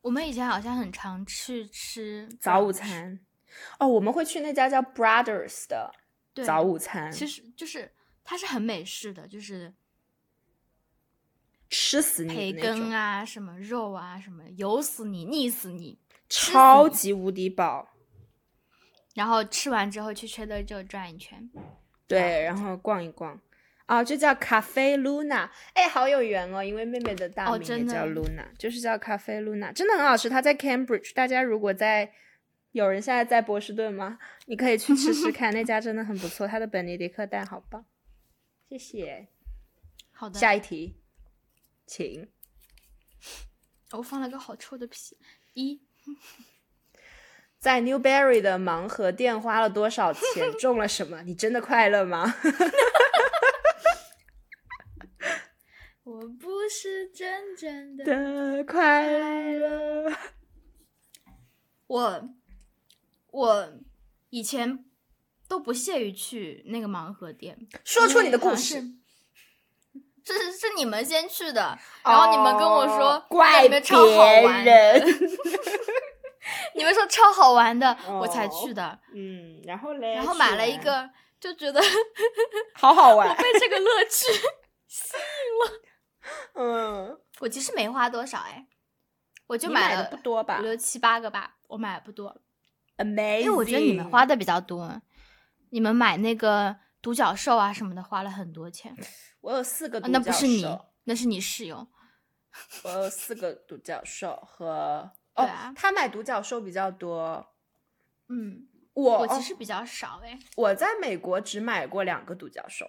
[0.00, 3.20] 我们以前好像很常去吃早午餐，
[3.78, 5.92] 哦，我们会去那家叫 Brothers 的
[6.42, 7.92] 早午餐，其实就是
[8.24, 9.74] 它是很美式的，就是
[11.68, 15.98] 吃死你培根啊，什么肉啊，什么油死你，腻死你，
[16.30, 17.90] 超级无敌饱。
[19.14, 21.50] 然后吃完之后去缺德就转一圈，
[22.06, 23.38] 对，然后逛一逛，
[23.86, 30.30] 啊，就叫咖啡 Luna，哎，好有缘哦，因为妹妹的大名也叫 Luna，就是叫咖啡 Luna，真的很好吃。
[30.30, 32.12] 它在 Cambridge，大家如果在
[32.72, 34.18] 有人现在在波士顿吗？
[34.46, 37.84] 你可以去吃吃看，那家真的很不错，它的本尼迪克蛋好棒。
[38.68, 39.26] 谢谢。
[40.12, 40.96] 好的，下一题，
[41.84, 42.28] 请。
[43.90, 45.16] 我放了个好臭的屁，
[45.54, 45.82] 一。
[47.60, 50.50] 在 Newberry 的盲盒店花了多少钱？
[50.58, 51.20] 中了什么？
[51.24, 52.34] 你真的快乐吗？
[56.04, 59.06] 我不是真正的快
[59.52, 60.10] 乐。
[61.86, 62.30] 我
[63.30, 63.72] 我
[64.30, 64.82] 以前
[65.46, 67.56] 都不屑于去那个盲盒店。
[67.84, 68.94] 说出你的故事是。
[70.32, 73.82] 是是你们先去的，然后你们跟我说哦怪别，人
[76.74, 81.08] 你们说超好玩的，我才哦去的，嗯，然后嘞，然后买了一，个，
[81.40, 81.80] 就觉得
[82.74, 83.28] 好好玩。
[83.28, 84.32] 我被这个乐趣
[84.86, 85.82] 吸引了。
[86.54, 88.66] 嗯，我其实没花多少哎，
[89.46, 92.40] 我就买了不多吧五六七八个吧，我买不多
[92.98, 95.00] ，？Amazing，因为我觉得你们花的比较多，
[95.70, 98.94] 你们买那个独角兽啊什么的花了很多钱，
[99.40, 101.88] 我有四个啊独角那不是你，那是你室友。
[102.82, 107.54] 我有四个独角兽和哦啊，他买独角兽比较多。
[108.28, 110.38] 嗯，我我其哦实比较少哎。
[110.56, 112.86] 我在美国只买过两个独角兽，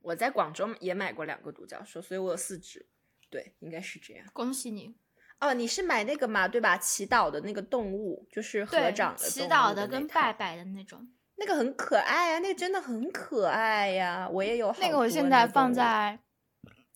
[0.00, 2.86] 我在广州也买过两个独角兽，所以我有四只。
[3.30, 4.26] 对，应该是这样。
[4.32, 4.94] 恭喜你！
[5.40, 6.76] 哦，你是买那个嘛，对吧？
[6.78, 16.18] 祈祷的那个动物，就是合对，掌的祈祷的跟拜拜的那种，那个很可爱啊，那个真的很可爱呀、我也有好那个我现在放在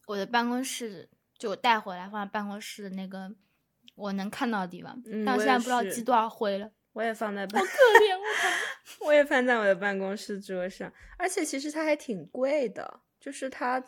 [0.07, 3.35] 我的办公室，就我带回来放在办公室的那个
[3.99, 8.49] 我能看到的地方，嗯但我现在不知道积多少灰了，我也放在办，可怜我靠！
[9.07, 13.79] 我也放在我的办公室桌上，而且其实它还挺贵的，就是它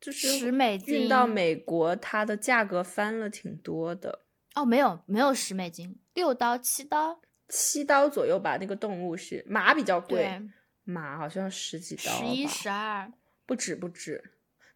[0.00, 4.20] 就是十美金运到美国，它的价格翻了挺多的，
[4.54, 8.56] 哦，没有没有十美金，六刀七刀，七刀左右吧。
[8.60, 10.40] 那个动物是马比较贵，，
[10.84, 13.10] 马好像十几刀十一十二。
[13.46, 14.22] 不止不止，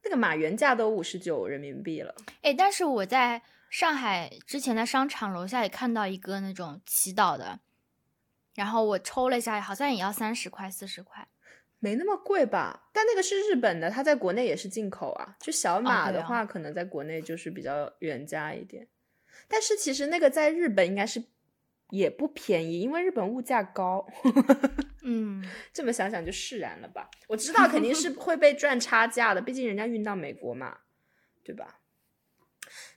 [0.03, 2.13] 那个马原价都五十九人民币了。
[2.43, 3.41] 哎，但是我在
[3.75, 7.59] 上海之前在商场楼下也看到一个那种祈祷的，
[8.55, 11.27] 然后我抽了一下，好像也要三十块四十块。
[11.81, 12.89] 没那么贵吧？
[12.93, 15.35] 但那个是日本的，它在国内也是进口啊。
[15.41, 18.87] 就小马的话，可能在国内就是比较原价一点。
[19.49, 21.25] 但是其实那个在日本应该是
[21.91, 24.07] 也不便宜，因为日本物价高。
[25.03, 25.45] 嗯，
[25.75, 27.11] 这么想想就释然了吧。
[27.27, 30.79] 我知道肯定是 会被赚差价的，毕竟人家运到美国嘛，
[31.43, 31.81] 对吧？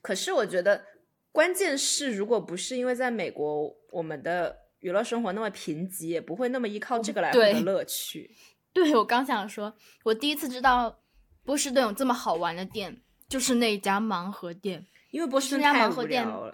[0.02, 0.84] 可是我觉得
[1.32, 8.30] 关键是，如果不是因为在美国，我们的娱乐生活那么贫瘠，也不会那么依靠这个来获得乐趣。
[8.74, 11.00] 对我刚想说，我第一次知道
[11.44, 14.86] 波士顿有这么好玩的店，就是那一家盲盒店。
[15.12, 16.54] 因为波士顿盲盒店聊了，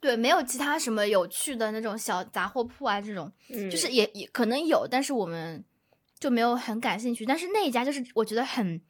[0.00, 5.62] 对，没有其他什么有趣的那种小杂货铺啊，这种嗯就是也也可能有，但是我们
[6.18, 7.26] 就没有很感兴趣。
[7.26, 8.80] 但是那一家就是我觉得很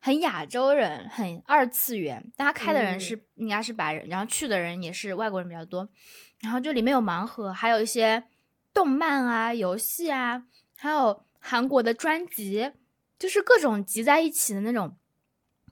[0.00, 2.32] 很亚洲人，很二次元。
[2.36, 5.88] 但他开的人嗯是、应该是白人，然后去的人也是外国人比较多。
[6.40, 8.24] 然后就里面有盲盒，还有一些
[8.74, 10.44] 动漫啊、游戏啊，
[10.76, 12.72] 还有韩国的专辑，
[13.18, 14.96] 就是各种集在一起的那种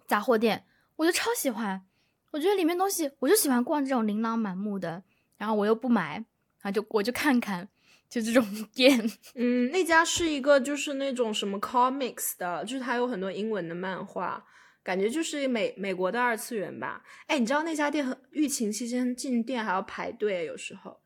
[0.07, 0.65] 杂货店，
[0.97, 1.85] 我就超喜欢。
[2.31, 5.03] 我觉得里面东西，我就喜欢逛这种琳琅满目的，
[5.37, 6.25] 然后我又不买，然
[6.63, 7.69] 后就我就看看，
[8.09, 8.45] 就这种
[8.75, 8.99] 店。
[9.35, 14.45] 嗯，那家是一个就是那种什么 comics 的，就是它有很多英文的漫画，
[14.83, 17.03] 感觉就是美美国的二次元吧。
[17.27, 21.01] 哎，你知道那家店很疫情期间进店还要排队，有时候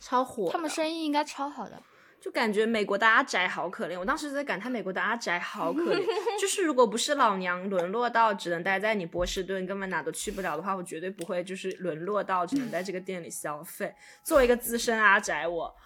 [0.00, 0.50] 超火。
[0.50, 1.82] 他们生意应该超好的。
[2.24, 6.02] 就感觉美国的阿宅好可怜，我当时在感叹美国的阿宅好可怜。
[6.40, 13.94] 就是如果不是老娘沦落到只能待在你波士顿，根本哪都去不了的话，我绝对不会就是沦落到只能在这个店里消费。
[14.22, 15.76] 作为一个资深阿宅，我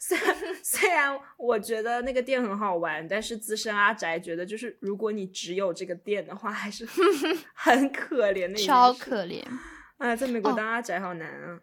[0.00, 6.84] 虽然虽然我觉得那个店很好玩，但是资深阿宅觉得就是如果你只有这个店的话，还是
[7.54, 9.40] 很可怜的超可怜。
[9.98, 11.60] 哎，在美国哦当阿宅好难啊。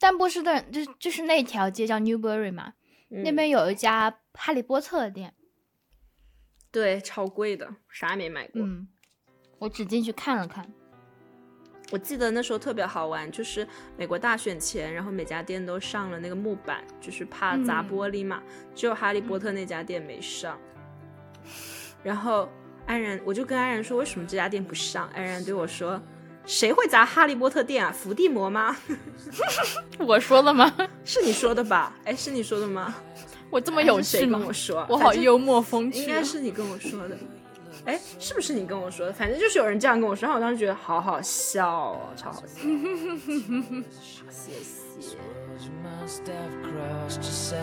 [0.00, 2.74] 但波士顿就就是那条街叫 Newbury 嘛，
[3.08, 5.34] 那嗯边有一家哈利波特的店，
[6.70, 8.62] 对超贵的，啥也没买过。
[8.62, 8.86] 嗯，
[9.58, 10.70] 我只进去看了看。
[11.90, 18.42] 我记得那时候特别好玩，就是美国大选前，然后每家店都上了那个木板，就是怕砸嗯玻璃嘛。
[18.74, 20.60] 只有哈利波特那家店没上。
[22.02, 22.46] 然后
[22.84, 25.08] 安然，我就跟安然说，为什么这家店不上？
[25.14, 25.98] 安然对我说，
[26.48, 27.92] 谁会砸哈利波特店啊？
[27.92, 28.74] 伏地魔吗？
[30.00, 30.72] 我说了吗？
[31.04, 31.94] 是你说的吧？
[32.04, 32.94] 哎，是你说的吗？
[33.50, 34.48] 我这么有趣吗跟？
[34.48, 34.86] 我说？
[34.88, 36.02] 我好幽默风趣哦。
[36.02, 37.16] 应该是你跟我说的。
[37.84, 39.12] 哎，是不是你跟我说的？
[39.12, 42.62] 反正就是有人这样跟我说，然后我当时觉得好好笑哦，超好笑。
[44.30, 44.50] 谢
[47.30, 47.58] 谢。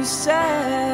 [0.00, 0.89] you said.